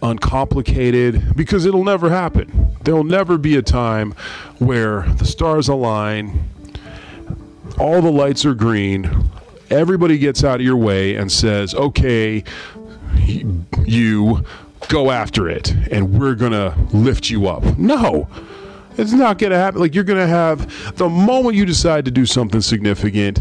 uncomplicated 0.01 1.36
because 1.36 1.65
it'll 1.65 1.84
never 1.84 2.10
happen. 2.10 2.71
There'll 2.84 3.04
never 3.04 3.38
be 3.38 3.58
a 3.58 3.62
time 3.62 4.13
where 4.60 5.01
the 5.01 5.25
stars 5.25 5.67
align 5.67 6.49
all 7.78 8.01
the 8.01 8.12
lights 8.12 8.45
are 8.45 8.54
green 8.54 9.30
everybody 9.69 10.17
gets 10.17 10.43
out 10.43 10.56
of 10.56 10.62
your 10.62 10.78
way 10.78 11.15
and 11.15 11.32
says 11.32 11.73
okay 11.75 12.43
you 13.25 14.43
go 14.88 15.11
after 15.11 15.49
it 15.49 15.71
and 15.91 16.19
we're 16.19 16.35
going 16.35 16.51
to 16.51 16.75
lift 16.93 17.29
you 17.29 17.47
up. 17.47 17.63
No. 17.77 18.27
It's 18.97 19.11
not 19.11 19.39
going 19.39 19.51
to 19.51 19.57
happen. 19.57 19.81
Like, 19.81 19.93
you're 19.93 20.05
going 20.05 20.19
to 20.19 20.27
have 20.27 20.95
the 20.97 21.09
moment 21.09 21.55
you 21.55 21.65
decide 21.65 22.05
to 22.05 22.11
do 22.11 22.25
something 22.25 22.61
significant, 22.61 23.39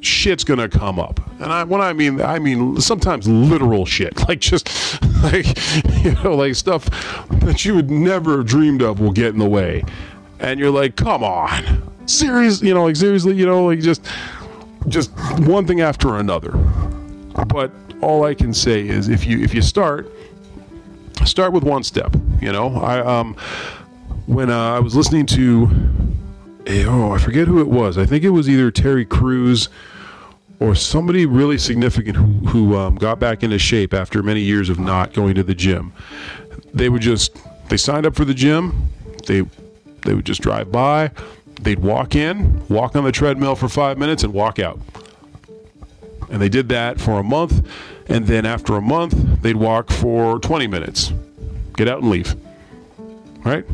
shit's 0.00 0.42
to 0.58 0.68
come 0.68 0.98
up. 0.98 1.20
And 1.40 1.52
I, 1.52 1.64
when 1.64 1.80
I 1.80 1.92
mean, 1.92 2.20
I 2.20 2.38
mean 2.38 2.80
sometimes 2.80 3.28
literal 3.28 3.86
shit. 3.86 4.18
Like, 4.28 4.40
just 4.40 4.68
like, 5.22 5.46
you 6.04 6.12
know, 6.22 6.34
like 6.36 6.54
stuff 6.54 6.84
that 7.40 7.64
you 7.64 7.74
would 7.74 7.90
never 7.90 8.38
have 8.38 8.46
dreamed 8.46 8.82
of 8.82 9.00
will 9.00 9.12
get 9.12 9.28
in 9.28 9.38
the 9.38 9.48
way. 9.48 9.84
And 10.38 10.58
you're 10.58 10.70
like, 10.70 10.96
come 10.96 11.22
on. 11.24 12.06
seriously, 12.06 12.68
you 12.68 12.74
know, 12.74 12.84
like, 12.84 12.96
seriously, 12.96 13.34
you 13.34 13.46
know, 13.46 13.66
like, 13.66 13.80
just, 13.80 14.06
just 14.88 15.10
one 15.40 15.66
thing 15.66 15.80
after 15.80 16.16
another. 16.16 16.52
But 17.48 17.72
all 18.00 18.24
I 18.24 18.34
can 18.34 18.52
say 18.54 18.86
is 18.86 19.08
if 19.08 19.26
you 19.26 19.40
if 19.40 19.54
you 19.54 19.62
start 19.62 20.10
start 21.24 21.52
with 21.52 21.64
one 21.64 21.82
step. 21.82 22.14
You 22.40 22.52
know, 22.52 22.76
I 22.76 23.00
um 23.00 23.34
when 24.26 24.50
uh, 24.50 24.74
I 24.74 24.80
was 24.80 24.94
listening 24.94 25.26
to 25.26 25.68
oh 26.86 27.12
I 27.12 27.18
forget 27.18 27.46
who 27.46 27.60
it 27.60 27.68
was. 27.68 27.98
I 27.98 28.06
think 28.06 28.24
it 28.24 28.30
was 28.30 28.48
either 28.48 28.70
Terry 28.70 29.04
Crews 29.04 29.68
or 30.60 30.74
somebody 30.74 31.24
really 31.24 31.56
significant 31.56 32.16
who, 32.16 32.24
who 32.48 32.76
um, 32.76 32.94
got 32.96 33.18
back 33.18 33.42
into 33.42 33.58
shape 33.58 33.94
after 33.94 34.22
many 34.22 34.40
years 34.40 34.68
of 34.68 34.78
not 34.78 35.14
going 35.14 35.34
to 35.34 35.42
the 35.42 35.54
gym. 35.54 35.92
They 36.74 36.88
would 36.88 37.02
just 37.02 37.36
they 37.68 37.76
signed 37.76 38.06
up 38.06 38.14
for 38.14 38.24
the 38.24 38.34
gym. 38.34 38.88
They 39.26 39.42
they 40.02 40.14
would 40.14 40.26
just 40.26 40.40
drive 40.40 40.70
by. 40.70 41.10
They'd 41.62 41.78
walk 41.78 42.14
in, 42.14 42.66
walk 42.68 42.96
on 42.96 43.04
the 43.04 43.12
treadmill 43.12 43.54
for 43.54 43.68
five 43.68 43.98
minutes, 43.98 44.22
and 44.22 44.32
walk 44.32 44.58
out. 44.58 44.78
And 46.30 46.40
they 46.40 46.48
did 46.48 46.68
that 46.70 47.00
for 47.00 47.18
a 47.18 47.22
month. 47.22 47.66
And 48.10 48.26
then 48.26 48.44
after 48.44 48.74
a 48.76 48.82
month, 48.82 49.14
they'd 49.40 49.56
walk 49.56 49.88
for 49.88 50.40
20 50.40 50.66
minutes, 50.66 51.12
get 51.76 51.88
out 51.88 52.02
and 52.02 52.10
leave. 52.10 52.34
Right? 53.44 53.64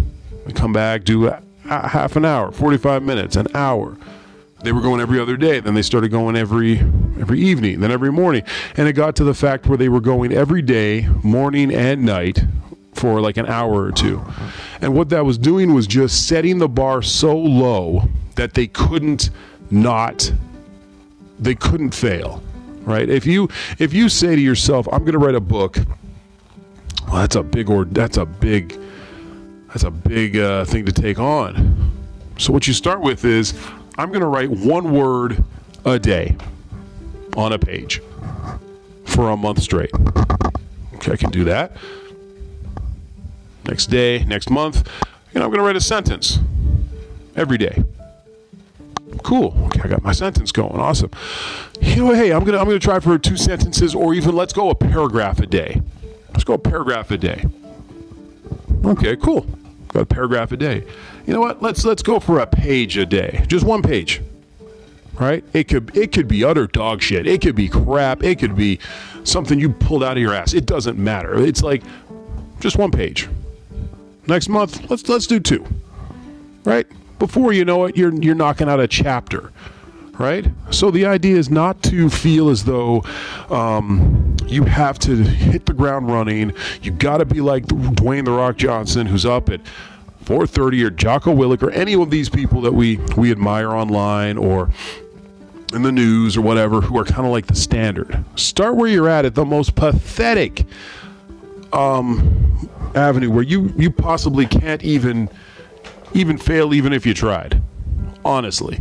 Come 0.55 0.75
back, 0.75 1.05
do 1.05 1.29
a, 1.29 1.43
a 1.65 1.89
half 1.89 2.17
an 2.17 2.27
hour, 2.27 2.53
45 2.53 3.03
minutes, 3.03 3.37
an 3.37 3.49
hour. 3.55 3.97
They 4.63 4.73
were 4.73 4.83
going 4.83 5.01
every 5.01 5.19
other 5.19 5.39
day. 5.39 5.61
Then 5.61 5.75
they 5.75 5.83
started 5.83 6.11
going 6.11 6.37
every 6.37 6.79
every 7.19 7.41
evening, 7.41 7.81
then 7.81 7.91
every 7.91 8.13
morning. 8.13 8.43
And 8.77 8.87
it 8.87 8.93
got 8.93 9.17
to 9.17 9.25
the 9.25 9.35
fact 9.35 9.67
where 9.67 9.79
they 9.79 9.89
were 9.89 10.01
going 10.01 10.33
every 10.33 10.61
day, 10.63 11.09
morning 11.23 11.73
and 11.75 12.05
night, 12.05 12.45
for 12.93 13.21
like 13.23 13.39
an 13.39 13.47
hour 13.47 13.85
or 13.85 13.93
two. 13.93 14.23
And 14.83 14.95
what 14.95 15.09
that 15.11 15.25
was 15.25 15.39
doing 15.39 15.73
was 15.73 15.87
just 15.87 16.29
setting 16.29 16.59
the 16.59 16.69
bar 16.69 17.01
so 17.01 17.37
low 17.37 18.09
that 18.35 18.53
they 18.53 18.67
couldn't 18.67 19.31
not 19.71 20.31
they 21.39 21.55
couldn't 21.55 21.95
fail 21.95 22.43
right? 22.87 23.09
If 23.09 23.27
you 23.27 23.49
if 23.79 23.93
you 23.93 24.09
say 24.09 24.35
to 24.35 24.41
yourself, 24.41 24.89
"I'm 24.91 25.01
going 25.01 25.13
to 25.13 25.19
write 25.19 25.35
a 25.35 25.41
book," 25.41 25.77
well, 27.07 27.17
that's 27.17 27.37
a 27.37 27.43
big 27.43 27.69
or 27.69 27.85
that's 27.85 28.17
a 28.17 28.25
big 28.25 28.79
that's 29.69 29.85
a 29.85 29.91
big 29.91 30.39
uh, 30.39 30.65
thing 30.65 30.87
to 30.87 30.93
take 30.93 31.19
on. 31.19 31.93
So 32.39 32.53
what 32.53 32.67
you 32.67 32.73
start 32.73 33.01
with 33.01 33.25
is, 33.25 33.53
"I'm 33.99 34.09
going 34.09 34.23
to 34.23 34.27
write 34.27 34.51
one 34.51 34.93
word 34.93 35.45
a 35.85 35.99
day 35.99 36.37
on 37.37 37.53
a 37.53 37.59
page 37.59 38.01
for 39.05 39.31
a 39.31 39.37
month 39.37 39.63
straight." 39.63 39.91
Okay, 40.95 41.13
I 41.13 41.17
can 41.17 41.31
do 41.31 41.45
that. 41.45 41.77
Next 43.67 43.87
day, 43.87 44.25
next 44.25 44.49
month, 44.49 44.89
you 45.35 45.41
know, 45.41 45.45
I'm 45.45 45.51
going 45.51 45.59
to 45.59 45.67
write 45.67 45.77
a 45.77 45.81
sentence 45.81 46.39
every 47.35 47.59
day. 47.59 47.83
Cool. 49.23 49.55
Okay, 49.67 49.81
I 49.83 49.89
got 49.89 50.03
my 50.03 50.13
sentence 50.13 50.53
going. 50.53 50.81
Awesome. 50.81 51.11
You 51.81 51.97
know, 51.97 52.15
hey, 52.15 52.33
I'm 52.33 52.45
gonna 52.45 52.59
I'm 52.59 52.67
gonna 52.67 52.79
try 52.79 53.01
for 53.01 53.19
two 53.19 53.37
sentences, 53.37 53.95
or 53.95 54.15
even 54.15 54.35
let's 54.35 54.53
go 54.53 54.71
a 54.71 54.75
paragraph 54.75 55.41
a 55.41 55.47
day. 55.47 55.83
Let's 56.31 56.45
go 56.45 56.55
a 56.55 56.59
paragraph 56.59 57.11
a 57.11 57.19
day. 57.19 57.45
Okay, 58.85 59.17
cool. 59.17 59.47
Got 59.89 60.03
a 60.03 60.07
paragraph 60.07 60.53
a 60.53 60.57
day. 60.57 60.85
You 61.27 61.35
know 61.35 61.41
what? 61.41 61.63
Let's 61.63 61.85
let's 61.85 62.03
go 62.03 62.21
for 62.21 62.39
a 62.39 62.47
page 62.47 62.97
a 62.97 63.07
day. 63.07 63.45
Just 63.49 63.65
one 63.65 63.83
page. 63.83 64.21
Right? 65.19 65.43
It 65.55 65.65
could 65.69 65.97
it 65.97 66.13
could 66.13 66.29
be 66.29 66.45
utter 66.45 66.67
dog 66.67 67.03
shit. 67.03 67.27
It 67.27 67.41
could 67.41 67.57
be 67.57 67.69
crap. 67.69 68.23
It 68.23 68.39
could 68.39 68.55
be 68.55 68.79
something 69.25 69.59
you 69.59 69.71
pulled 69.71 70.05
out 70.05 70.17
of 70.17 70.23
your 70.23 70.35
ass. 70.35 70.53
It 70.53 70.67
doesn't 70.67 70.99
matter. 70.99 71.39
It's 71.39 71.63
like 71.63 71.83
just 72.61 72.77
one 72.77 72.91
page. 72.91 73.29
Next 74.27 74.49
month, 74.49 74.91
let's 74.91 75.09
let's 75.09 75.27
do 75.27 75.41
two. 75.41 75.65
Right? 76.65 76.87
Before 77.19 77.53
you 77.53 77.65
know 77.65 77.85
it, 77.87 77.97
you're 77.97 78.15
you're 78.15 78.35
knocking 78.35 78.69
out 78.69 78.81
a 78.81 78.87
chapter, 78.87 79.53
right? 80.19 80.47
So 80.71 80.91
the 80.91 81.07
idea 81.07 81.37
is 81.37 81.51
not 81.51 81.83
to 81.85 82.11
feel 82.11 82.51
as 82.51 82.65
though 82.65 83.03
um, 83.51 84.37
you 84.47 84.65
have 84.65 84.99
to 85.01 85.17
hit 85.17 85.67
the 85.67 85.73
ground 85.73 86.11
running. 86.11 86.53
You 86.83 86.91
got 86.91 87.19
to 87.19 87.25
be 87.25 87.41
like 87.41 87.67
Dwayne 87.67 88.25
the 88.25 88.33
Rock 88.33 88.57
Johnson, 88.57 89.07
who's 89.07 89.25
up 89.25 89.49
at 89.49 89.61
4:30, 90.25 90.85
or 90.85 90.91
Jocko 90.91 91.35
Willink, 91.35 91.63
or 91.63 91.71
any 91.71 91.95
of 91.95 92.11
these 92.11 92.29
people 92.29 92.61
that 92.63 92.75
we 92.75 92.97
we 93.17 93.31
admire 93.31 93.71
online 93.71 94.37
or 94.37 94.71
in 95.73 95.83
the 95.83 95.93
news 95.93 96.37
or 96.37 96.43
whatever, 96.43 96.81
who 96.81 96.99
are 96.99 97.05
kind 97.05 97.27
of 97.27 97.33
like 97.33 97.47
the 97.47 97.55
standard. 97.57 98.25
Start 98.37 98.77
where 98.77 98.89
you're 98.89 99.09
at 99.09 99.25
at 99.25 99.35
the 99.35 99.45
most 99.45 99.75
pathetic 99.75 100.65
um, 101.73 102.69
avenue 102.95 103.31
where 103.31 103.43
you 103.43 103.73
you 103.77 103.91
possibly 103.91 104.47
can't 104.47 104.83
even 104.83 105.29
even 106.15 106.39
fail 106.39 106.75
even 106.75 106.93
if 106.93 107.05
you 107.07 107.15
tried. 107.15 107.63
Honestly. 108.25 108.79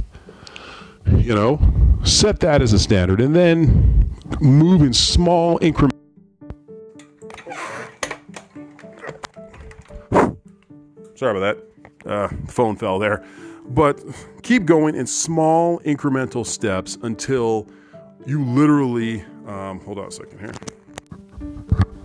You 1.12 1.36
know, 1.36 1.60
set 2.04 2.40
that 2.40 2.62
as 2.62 2.74
a 2.74 2.80
standard 2.80 3.22
and 3.22 3.36
then 3.36 4.16
move 4.42 4.82
in 4.82 4.94
small 4.94 5.60
increments. 5.62 5.96
Sorry 11.16 11.38
about 11.38 11.58
that. 12.04 12.10
Uh, 12.10 12.28
phone 12.48 12.76
fell 12.76 13.00
there. 13.00 13.24
But 13.68 14.04
keep 14.44 14.66
going 14.66 14.96
in 14.96 15.08
small 15.08 15.80
incremental 15.80 16.46
steps 16.46 16.98
until 17.02 17.68
you 18.26 18.44
literally. 18.44 19.24
Um, 19.48 19.80
hold 19.82 20.00
on 20.00 20.08
a 20.08 20.12
second 20.12 20.40
here. 20.40 20.54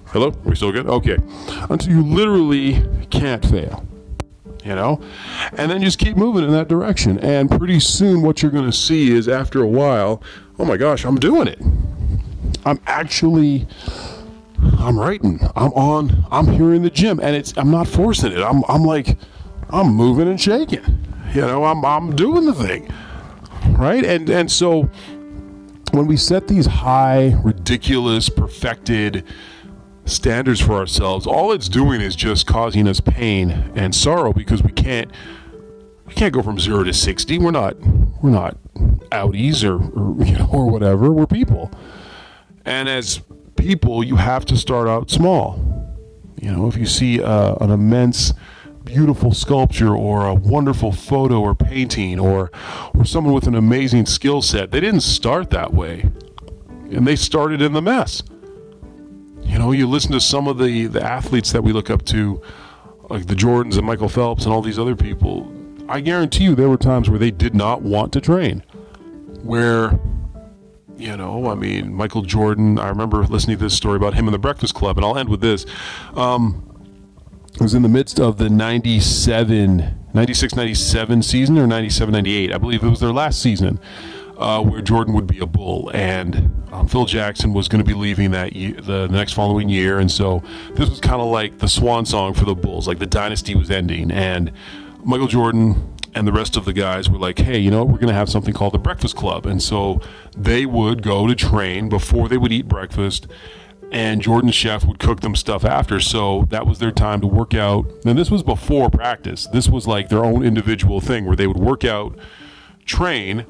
Hello? 0.07 0.29
Are 0.29 0.49
we 0.49 0.57
still 0.57 0.73
good? 0.73 0.87
Okay. 0.87 1.17
Until 1.69 1.93
you 1.93 2.03
literally 2.03 2.85
can't 3.11 3.45
fail 3.45 3.87
you 4.65 4.75
know? 4.75 5.01
And 5.53 5.71
then 5.71 5.83
just 5.83 5.99
keep 5.99 6.17
moving 6.17 6.45
in 6.45 6.51
that 6.53 6.69
direction. 6.69 7.19
And 7.19 7.51
pretty 7.51 7.81
soon, 7.81 8.23
what 8.23 8.43
you're 8.43 8.53
going 8.53 8.71
to 8.71 8.77
see 8.77 9.11
is 9.11 9.29
after 9.29 9.63
a 9.63 9.67
while, 9.67 10.23
oh 10.59 10.65
my 10.65 10.77
gosh, 10.77 11.05
I'm 11.05 11.19
doing 11.19 11.49
it. 11.49 11.61
I'm 12.65 12.81
actually, 12.87 13.67
I'm 14.79 14.99
writing. 14.99 15.41
I'm 15.57 15.73
on. 15.73 16.25
I'm 16.31 16.47
here 16.47 16.75
in 16.75 16.83
the 16.83 16.91
gym, 16.91 17.21
and 17.21 17.35
it's. 17.35 17.57
I'm 17.57 17.71
not 17.71 17.89
forcing 17.89 18.33
it. 18.33 18.41
I'm. 18.41 18.63
I'm 18.69 18.83
like, 18.83 19.17
I'm 19.71 19.89
moving 19.89 20.29
and 20.29 20.41
shaking. 20.41 21.07
You 21.35 21.43
know, 21.43 21.65
I'm. 21.65 21.85
I'm 21.85 22.15
doing 22.15 22.45
the 22.45 22.55
thing, 22.55 22.93
right? 23.79 24.05
And 24.05 24.29
and 24.29 24.51
so 24.51 24.91
when 25.93 26.07
we 26.07 26.17
set 26.17 26.49
these 26.49 26.67
high, 26.67 27.35
ridiculous, 27.43 28.29
perfected 28.29 29.25
standards 30.11 30.61
for 30.61 30.75
ourselves, 30.75 31.27
all 31.27 31.53
it's 31.53 31.69
doing 31.69 32.01
is 32.01 32.17
just 32.17 32.47
causing 32.47 32.87
us 32.89 33.01
pain 33.01 33.73
and 33.75 33.95
sorrow 33.95 34.33
because 34.33 34.63
we 34.63 34.73
can't 34.73 35.11
we 36.07 36.15
can't 36.15 36.35
go 36.35 36.43
from 36.43 36.59
zero 36.59 36.83
to 36.85 36.93
sixty. 36.93 37.39
We're 37.39 37.51
not 37.51 37.77
we're 38.23 38.31
not 38.31 38.57
Audis 39.11 39.65
or, 39.65 39.77
or 39.77 40.25
you 40.25 40.39
know 40.39 40.49
or 40.53 40.71
whatever. 40.71 41.11
We're 41.13 41.27
people, 41.27 41.71
and 42.65 42.89
as 42.89 43.21
people, 43.57 44.03
you 44.03 44.17
have 44.17 44.45
to 44.47 44.57
start 44.57 44.89
out 44.89 45.11
small. 45.11 45.67
You 46.41 46.53
know, 46.53 46.69
if 46.69 46.77
you 46.77 46.87
see 46.87 47.23
uh, 47.23 47.55
an 47.57 47.71
immense, 47.71 48.33
beautiful 48.85 49.33
sculpture 49.33 49.95
or 49.95 50.27
a 50.27 50.35
wonderful 50.35 50.91
photo 50.91 51.41
or 51.41 51.55
painting 51.55 52.19
or 52.19 52.51
or 52.95 53.05
someone 53.05 53.35
with 53.35 53.47
an 53.47 53.55
amazing 53.55 54.07
skill 54.07 54.43
set, 54.43 54.71
they 54.71 54.81
didn't 54.81 55.03
start 55.03 55.51
that 55.51 55.73
way, 55.73 56.11
and 56.91 57.07
they 57.07 57.17
started 57.17 57.63
in 57.63 57.73
the 57.73 57.83
mess. 57.83 58.23
You 59.51 59.59
know, 59.59 59.73
you 59.73 59.89
listen 59.89 60.13
to 60.13 60.21
some 60.21 60.47
of 60.47 60.59
the 60.59 60.87
the 60.87 61.03
athletes 61.03 61.51
that 61.51 61.65
we 61.65 61.73
look 61.73 61.91
up 61.91 62.05
to, 62.05 62.41
like 63.09 63.27
the 63.27 63.35
Jordans 63.35 63.77
and 63.77 63.85
Michael 63.85 64.09
Phelps 64.09 64.45
and 64.45 64.55
all 64.55 64.63
these 64.63 64.79
other 64.79 64.95
people. 64.95 65.53
I 65.89 66.01
guarantee 66.01 66.45
you, 66.45 66.55
there 66.55 66.69
were 66.69 66.77
times 66.77 67.11
where 67.11 67.19
they 67.19 67.33
did 67.33 67.53
not 67.53 67.83
want 67.83 68.13
to 68.13 68.21
train, 68.21 68.63
where 69.43 69.99
you 70.97 71.17
know, 71.17 71.51
I 71.51 71.57
mean, 71.57 71.93
Michael 71.93 72.23
Jordan, 72.23 72.79
I 72.79 72.91
remember 72.91 73.25
listening 73.25 73.57
to 73.57 73.65
this 73.65 73.75
story 73.75 73.97
about 73.97 74.15
him 74.15 74.29
in 74.29 74.33
the 74.33 74.39
Breakfast 74.39 74.77
Club, 74.77 74.97
and 74.99 75.05
I'll 75.05 75.19
end 75.19 75.29
with 75.29 75.41
this. 75.41 75.67
Um, 76.15 76.65
it 77.53 77.61
was 77.61 77.75
in 77.75 77.83
the 77.83 77.89
midst 77.89 78.21
of 78.21 78.39
the 78.39 78.49
97, 78.49 79.99
96 80.15 80.55
97 80.55 81.23
season 81.25 81.59
or 81.59 81.67
97 81.67 82.13
98. 82.13 82.55
I 82.55 82.59
believe 82.59 82.85
it 82.85 82.89
was 82.89 83.01
their 83.01 83.13
last 83.13 83.43
season 83.43 83.81
uh, 84.41 84.63
where 84.63 84.81
Jordan 84.81 85.15
would 85.15 85.27
be 85.27 85.39
a 85.39 85.47
bull. 85.47 85.91
And 85.93 86.51
um, 86.73 86.89
Phil 86.89 87.05
Jackson 87.05 87.53
was 87.53 87.69
going 87.69 87.85
to 87.85 87.89
be 87.89 87.95
leaving 87.95 88.31
that 88.33 88.55
year, 88.55 88.75
the, 88.75 89.07
the 89.07 89.09
next 89.09 89.35
following 89.35 89.69
year. 89.69 89.99
And 89.99 90.11
so 90.11 90.43
this 90.75 90.89
was 90.89 90.99
kind 90.99 91.21
of 91.21 91.29
like 91.29 91.59
the 91.59 91.69
swan 91.69 92.07
song 92.07 92.35
for 92.35 92.47
the 92.47 92.55
Bulls, 92.55 92.89
like 92.89 92.99
the 92.99 93.07
dynasty 93.07 93.55
was 93.55 93.71
ending. 93.71 94.11
And 94.11 94.51
Michael 95.05 95.29
Jordan 95.29 95.95
and 96.15 96.27
the 96.27 96.33
rest 96.33 96.57
of 96.57 96.65
the 96.65 96.73
guys 96.73 97.09
were 97.09 97.19
like, 97.19 97.39
hey, 97.39 97.59
you 97.59 97.71
know, 97.71 97.85
we're 97.85 97.99
going 97.99 98.09
to 98.09 98.15
have 98.15 98.29
something 98.29 98.55
called 98.55 98.73
the 98.73 98.79
Breakfast 98.79 99.15
Club. 99.15 99.47
And 99.47 99.63
so 99.63 100.01
they 100.37 100.67
would 100.67 101.03
go 101.03 101.27
to 101.27 101.35
train 101.35 101.89
before 101.89 102.29
they 102.29 102.39
would 102.39 102.51
eat 102.51 102.67
breakfast, 102.67 103.27
and 103.93 104.23
Jordan's 104.23 104.55
chef 104.55 104.85
would 104.87 104.99
cook 104.99 105.21
them 105.21 105.35
stuff 105.35 105.65
after. 105.65 106.01
So 106.01 106.47
that 106.51 106.67
was 106.67 106.79
their 106.79 106.93
time 106.93 107.21
to 107.21 107.27
work 107.27 107.55
out. 107.55 107.87
And 108.05 108.19
this 108.19 108.31
was 108.31 108.43
before 108.43 108.89
practice. 108.89 109.49
This 109.53 109.69
was 109.69 109.87
like 109.87 110.09
their 110.09 110.25
own 110.25 110.45
individual 110.45 111.01
thing 111.01 111.27
where 111.27 111.37
they 111.37 111.47
would 111.47 111.59
work 111.59 111.85
out, 111.85 112.17
train, 112.87 113.47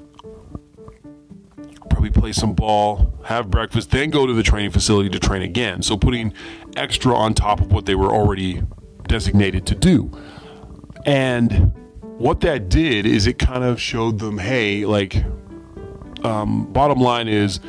probably 2.01 2.19
play 2.19 2.33
some 2.33 2.55
ball, 2.55 3.13
have 3.25 3.51
breakfast, 3.51 3.91
then 3.91 4.09
go 4.09 4.27
to 4.27 4.33
the 4.33 4.43
training 4.43 4.71
facility 4.71 5.11
to 5.11 5.19
train 5.19 5.43
again. 5.43 5.83
So 5.83 5.99
putting 5.99 6.33
extra 6.75 7.15
on 7.15 7.35
top 7.35 7.61
of 7.61 7.73
what 7.73 7.85
they 7.85 7.95
were 7.95 8.11
already 8.11 8.63
designated 9.07 9.67
to 9.67 9.75
do. 9.75 10.11
And 11.05 11.75
what 12.17 12.41
that 12.41 12.71
did 12.71 13.05
is 13.05 13.27
it 13.27 13.39
kind 13.39 13.65
of 13.65 13.79
showed 13.79 14.19
them, 14.19 14.39
hey, 14.39 14.87
like, 14.87 15.23
um, 16.25 16.73
bottom 16.73 17.01
line 17.01 17.29
is, 17.29 17.61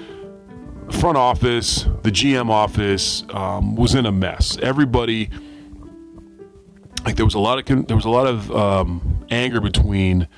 front 0.91 1.17
office, 1.17 1.83
the 2.03 2.11
GM 2.11 2.49
office 2.49 3.25
um, 3.31 3.75
was 3.75 3.95
in 3.95 4.05
a 4.05 4.13
mess. 4.13 4.57
Everybody, 4.61 5.29
like, 7.03 7.17
there 7.17 7.25
was 7.25 7.35
a 7.35 7.39
lot 7.39 7.59
of 7.59 7.87
there 7.87 7.97
was 7.97 8.05
a 8.05 8.09
lot 8.09 8.27
of 8.27 8.49
um, 8.51 9.25
anger 9.29 9.59
between 9.59 10.29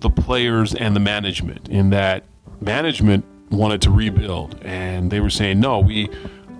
the 0.00 0.10
players 0.10 0.74
and 0.74 0.94
the 0.94 1.00
management. 1.00 1.70
In 1.70 1.90
that 1.90 2.24
management 2.60 3.24
wanted 3.50 3.82
to 3.82 3.90
rebuild, 3.90 4.58
and 4.62 5.10
they 5.10 5.20
were 5.20 5.30
saying, 5.30 5.60
no, 5.60 5.80
we. 5.80 6.08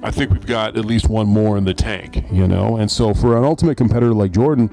I 0.03 0.11
think 0.11 0.31
we've 0.31 0.47
got 0.47 0.77
at 0.77 0.85
least 0.85 1.09
one 1.09 1.27
more 1.27 1.57
in 1.57 1.65
the 1.65 1.75
tank, 1.75 2.23
you 2.31 2.47
know? 2.47 2.77
And 2.77 2.89
so 2.89 3.15
for 3.15 3.37
an 3.37 3.45
ultimate 3.45 3.77
competitor 3.77 4.13
like 4.13 4.31
Jordan, 4.31 4.71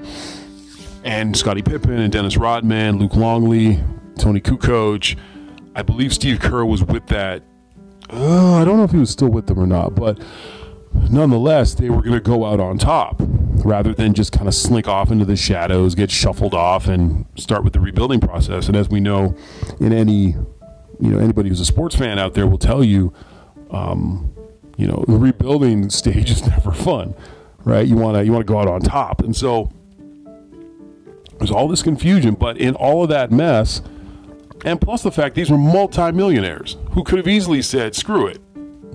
and 1.04 1.36
Scottie 1.36 1.62
Pippen 1.62 1.98
and 1.98 2.12
Dennis 2.12 2.36
Rodman, 2.36 2.98
Luke 2.98 3.14
Longley, 3.14 3.78
Toni 4.18 4.40
Kukoc. 4.40 5.16
I 5.76 5.82
believe 5.82 6.14
Steve 6.14 6.40
Kerr 6.40 6.64
was 6.64 6.82
with 6.82 7.06
that. 7.08 7.42
Uh, 8.10 8.54
I 8.54 8.64
don't 8.64 8.78
know 8.78 8.84
if 8.84 8.90
he 8.90 8.98
was 8.98 9.10
still 9.10 9.28
with 9.28 9.46
them 9.46 9.58
or 9.58 9.66
not, 9.66 9.94
but 9.94 10.18
nonetheless, 11.10 11.74
they 11.74 11.90
were 11.90 12.00
going 12.00 12.12
to 12.12 12.20
go 12.20 12.46
out 12.46 12.58
on 12.58 12.78
top 12.78 13.16
rather 13.64 13.92
than 13.92 14.14
just 14.14 14.32
kind 14.32 14.48
of 14.48 14.54
slink 14.54 14.88
off 14.88 15.10
into 15.10 15.24
the 15.24 15.36
shadows, 15.36 15.94
get 15.94 16.10
shuffled 16.10 16.54
off, 16.54 16.86
and 16.86 17.26
start 17.36 17.64
with 17.64 17.72
the 17.72 17.80
rebuilding 17.80 18.20
process. 18.20 18.68
And 18.68 18.76
as 18.76 18.88
we 18.88 19.00
know, 19.00 19.36
in 19.80 19.92
any, 19.92 20.36
you 21.00 21.10
know, 21.10 21.18
anybody 21.18 21.48
who's 21.48 21.60
a 21.60 21.64
sports 21.64 21.96
fan 21.96 22.18
out 22.18 22.34
there 22.34 22.46
will 22.46 22.58
tell 22.58 22.84
you, 22.84 23.12
um, 23.70 24.32
you 24.76 24.86
know, 24.86 25.04
the 25.06 25.16
rebuilding 25.16 25.90
stage 25.90 26.30
is 26.30 26.46
never 26.46 26.72
fun, 26.72 27.14
right? 27.64 27.86
You 27.86 27.96
want 27.96 28.16
to 28.16 28.24
you 28.24 28.32
want 28.32 28.46
to 28.46 28.52
go 28.52 28.58
out 28.58 28.68
on 28.68 28.80
top, 28.80 29.22
and 29.22 29.34
so 29.34 29.70
there's 31.38 31.50
all 31.50 31.68
this 31.68 31.82
confusion, 31.82 32.34
but 32.34 32.58
in 32.58 32.74
all 32.74 33.02
of 33.02 33.08
that 33.10 33.30
mess, 33.30 33.82
and 34.64 34.80
plus 34.80 35.02
the 35.02 35.10
fact 35.10 35.34
these 35.34 35.50
were 35.50 35.58
multimillionaires 35.58 36.76
who 36.92 37.02
could 37.04 37.18
have 37.18 37.28
easily 37.28 37.62
said, 37.62 37.94
"Screw 37.94 38.26
it, 38.26 38.38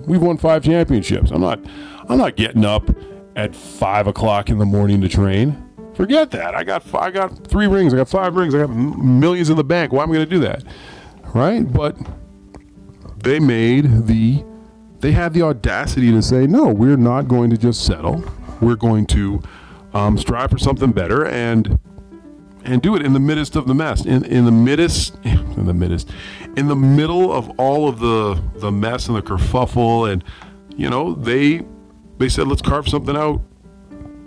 we've 0.06 0.22
won 0.22 0.36
five 0.36 0.64
championships. 0.64 1.30
I'm 1.30 1.40
not, 1.40 1.60
I'm 2.08 2.18
not 2.18 2.36
getting 2.36 2.64
up 2.64 2.90
at 3.36 3.54
five 3.54 4.06
o'clock 4.06 4.50
in 4.50 4.58
the 4.58 4.66
morning 4.66 5.00
to 5.00 5.08
train. 5.08 5.66
Forget 5.94 6.30
that. 6.30 6.54
I 6.54 6.64
got, 6.64 6.82
I 6.94 7.10
got 7.10 7.46
three 7.46 7.66
rings. 7.66 7.92
I 7.92 7.98
got 7.98 8.08
five 8.08 8.34
rings. 8.34 8.54
I 8.54 8.58
got 8.58 8.70
millions 8.70 9.50
in 9.50 9.56
the 9.56 9.64
bank. 9.64 9.92
Why 9.92 10.02
am 10.02 10.10
I 10.10 10.14
going 10.14 10.26
to 10.26 10.30
do 10.30 10.40
that? 10.40 10.64
Right? 11.34 11.70
But 11.70 11.96
they 13.22 13.38
made 13.38 14.06
the, 14.06 14.44
they 15.00 15.12
had 15.12 15.32
the 15.32 15.42
audacity 15.42 16.10
to 16.10 16.22
say, 16.22 16.46
no, 16.46 16.68
we're 16.68 16.96
not 16.96 17.28
going 17.28 17.50
to 17.50 17.56
just 17.56 17.84
settle. 17.84 18.24
We're 18.60 18.76
going 18.76 19.06
to 19.06 19.42
um, 19.92 20.18
strive 20.18 20.50
for 20.50 20.58
something 20.58 20.92
better 20.92 21.26
and 21.26 21.78
and 22.62 22.82
do 22.82 22.94
it 22.94 23.02
in 23.02 23.14
the 23.14 23.20
midst 23.20 23.56
of 23.56 23.66
the 23.66 23.74
mess 23.74 24.04
in 24.04 24.24
in 24.24 24.44
the 24.44 24.52
midst 24.52 25.16
in 25.24 25.66
the 25.66 25.74
midst 25.74 26.10
in 26.56 26.68
the 26.68 26.76
middle 26.76 27.32
of 27.32 27.50
all 27.58 27.88
of 27.88 28.00
the 28.00 28.40
the 28.60 28.70
mess 28.70 29.08
and 29.08 29.16
the 29.16 29.22
kerfuffle 29.22 30.10
and 30.10 30.22
you 30.76 30.88
know 30.88 31.14
they 31.14 31.62
they 32.18 32.28
said 32.28 32.46
let's 32.46 32.62
carve 32.62 32.88
something 32.88 33.16
out 33.16 33.40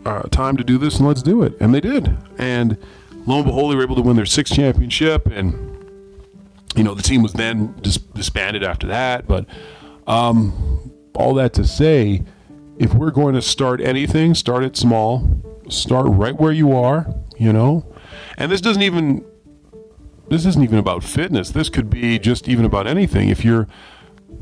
uh, 0.05 0.23
time 0.23 0.57
to 0.57 0.63
do 0.63 0.77
this 0.77 0.97
and 0.97 1.07
let's 1.07 1.21
do 1.21 1.43
it 1.43 1.53
and 1.59 1.73
they 1.73 1.79
did 1.79 2.17
and 2.37 2.77
lo 3.25 3.37
and 3.37 3.45
behold 3.45 3.71
they 3.71 3.75
were 3.75 3.83
able 3.83 3.95
to 3.95 4.01
win 4.01 4.15
their 4.15 4.25
sixth 4.25 4.53
championship 4.53 5.27
and 5.27 5.72
you 6.75 6.83
know 6.83 6.93
the 6.93 7.03
team 7.03 7.21
was 7.21 7.33
then 7.33 7.73
dis- 7.81 7.97
disbanded 7.97 8.63
after 8.63 8.87
that 8.87 9.27
but 9.27 9.45
um, 10.07 10.91
all 11.15 11.33
that 11.33 11.53
to 11.53 11.65
say 11.65 12.21
if 12.77 12.93
we're 12.93 13.11
going 13.11 13.35
to 13.35 13.41
start 13.41 13.81
anything 13.81 14.33
start 14.33 14.63
it 14.63 14.75
small 14.75 15.29
start 15.69 16.07
right 16.09 16.39
where 16.39 16.51
you 16.51 16.75
are 16.75 17.07
you 17.37 17.53
know 17.53 17.85
and 18.37 18.51
this 18.51 18.61
doesn't 18.61 18.83
even 18.83 19.23
this 20.29 20.45
isn't 20.45 20.63
even 20.63 20.79
about 20.79 21.03
fitness. 21.03 21.51
This 21.51 21.69
could 21.69 21.89
be 21.89 22.17
just 22.19 22.47
even 22.47 22.65
about 22.65 22.87
anything. 22.87 23.29
If 23.29 23.43
you're, 23.43 23.67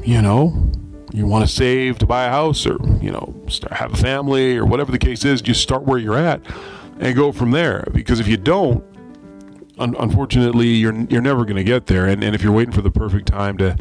you 0.04 0.22
know, 0.22 0.72
you 1.12 1.26
want 1.26 1.46
to 1.46 1.54
save 1.54 1.98
to 2.00 2.06
buy 2.06 2.26
a 2.26 2.30
house 2.30 2.66
or, 2.66 2.78
you 3.02 3.12
know, 3.12 3.36
start, 3.48 3.74
have 3.74 3.94
a 3.94 3.98
family 3.98 4.58
or 4.58 4.66
whatever 4.66 4.92
the 4.92 5.00
case 5.00 5.26
is, 5.26 5.42
just 5.42 5.62
start 5.62 5.84
where 5.84 5.98
you're 5.98 6.18
at 6.18 6.42
and 7.00 7.16
go 7.16 7.32
from 7.32 7.52
there. 7.52 7.86
Because 7.94 8.20
if 8.20 8.28
you 8.28 8.38
don't, 8.38 8.84
un- 9.82 9.96
unfortunately, 10.00 10.68
you're 10.68 10.96
you're 11.10 11.22
never 11.22 11.44
going 11.44 11.58
to 11.58 11.64
get 11.64 11.88
there. 11.88 12.08
And, 12.08 12.24
and 12.24 12.36
if 12.36 12.42
you're 12.42 12.54
waiting 12.54 12.74
for 12.74 12.82
the 12.82 12.92
perfect 12.92 13.28
time 13.28 13.58
to 13.58 13.76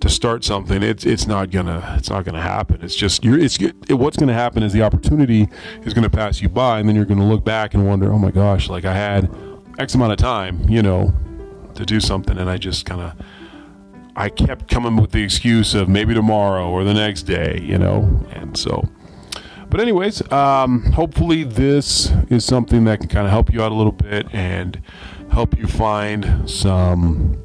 to 0.00 0.08
start 0.08 0.44
something, 0.44 0.82
it's 0.82 1.04
it's 1.04 1.26
not 1.26 1.50
gonna 1.50 1.96
it's 1.98 2.08
not 2.08 2.24
gonna 2.24 2.40
happen. 2.40 2.80
It's 2.82 2.94
just 2.94 3.22
you're 3.22 3.38
it's 3.38 3.60
it, 3.60 3.94
what's 3.94 4.16
gonna 4.16 4.32
happen 4.32 4.62
is 4.62 4.72
the 4.72 4.82
opportunity 4.82 5.48
is 5.82 5.92
gonna 5.92 6.10
pass 6.10 6.40
you 6.40 6.48
by, 6.48 6.80
and 6.80 6.88
then 6.88 6.96
you're 6.96 7.04
gonna 7.04 7.28
look 7.28 7.44
back 7.44 7.74
and 7.74 7.86
wonder, 7.86 8.10
oh 8.12 8.18
my 8.18 8.30
gosh, 8.30 8.68
like 8.68 8.84
I 8.84 8.94
had 8.94 9.30
X 9.78 9.94
amount 9.94 10.12
of 10.12 10.18
time, 10.18 10.66
you 10.68 10.82
know, 10.82 11.12
to 11.74 11.84
do 11.84 12.00
something, 12.00 12.38
and 12.38 12.48
I 12.48 12.56
just 12.56 12.86
kind 12.86 13.02
of 13.02 13.12
I 14.16 14.28
kept 14.28 14.68
coming 14.68 14.96
with 14.96 15.12
the 15.12 15.22
excuse 15.22 15.74
of 15.74 15.88
maybe 15.88 16.14
tomorrow 16.14 16.68
or 16.68 16.84
the 16.84 16.94
next 16.94 17.24
day, 17.24 17.60
you 17.62 17.78
know, 17.78 18.26
and 18.32 18.56
so. 18.56 18.88
But 19.68 19.80
anyways, 19.80 20.30
um, 20.32 20.82
hopefully 20.92 21.44
this 21.44 22.10
is 22.28 22.44
something 22.44 22.84
that 22.84 22.98
can 22.98 23.08
kind 23.08 23.24
of 23.24 23.30
help 23.30 23.52
you 23.52 23.62
out 23.62 23.70
a 23.70 23.74
little 23.74 23.92
bit 23.92 24.26
and 24.34 24.82
help 25.30 25.58
you 25.58 25.66
find 25.66 26.48
some, 26.48 27.42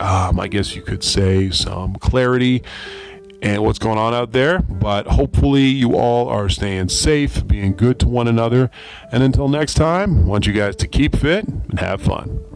um, 0.00 0.40
I 0.40 0.48
guess 0.48 0.74
you 0.74 0.82
could 0.82 1.02
say, 1.02 1.50
some 1.50 1.94
clarity 1.96 2.62
and 3.40 3.62
what's 3.62 3.78
going 3.78 3.98
on 3.98 4.14
out 4.14 4.32
there. 4.32 4.60
But 4.60 5.06
hopefully, 5.06 5.64
you 5.64 5.96
all 5.96 6.28
are 6.28 6.48
staying 6.48 6.88
safe, 6.88 7.46
being 7.46 7.74
good 7.74 7.98
to 8.00 8.08
one 8.08 8.28
another. 8.28 8.70
And 9.12 9.22
until 9.22 9.48
next 9.48 9.74
time, 9.74 10.18
I 10.18 10.22
want 10.22 10.46
you 10.46 10.52
guys 10.52 10.76
to 10.76 10.88
keep 10.88 11.16
fit 11.16 11.46
and 11.46 11.78
have 11.80 12.02
fun. 12.02 12.47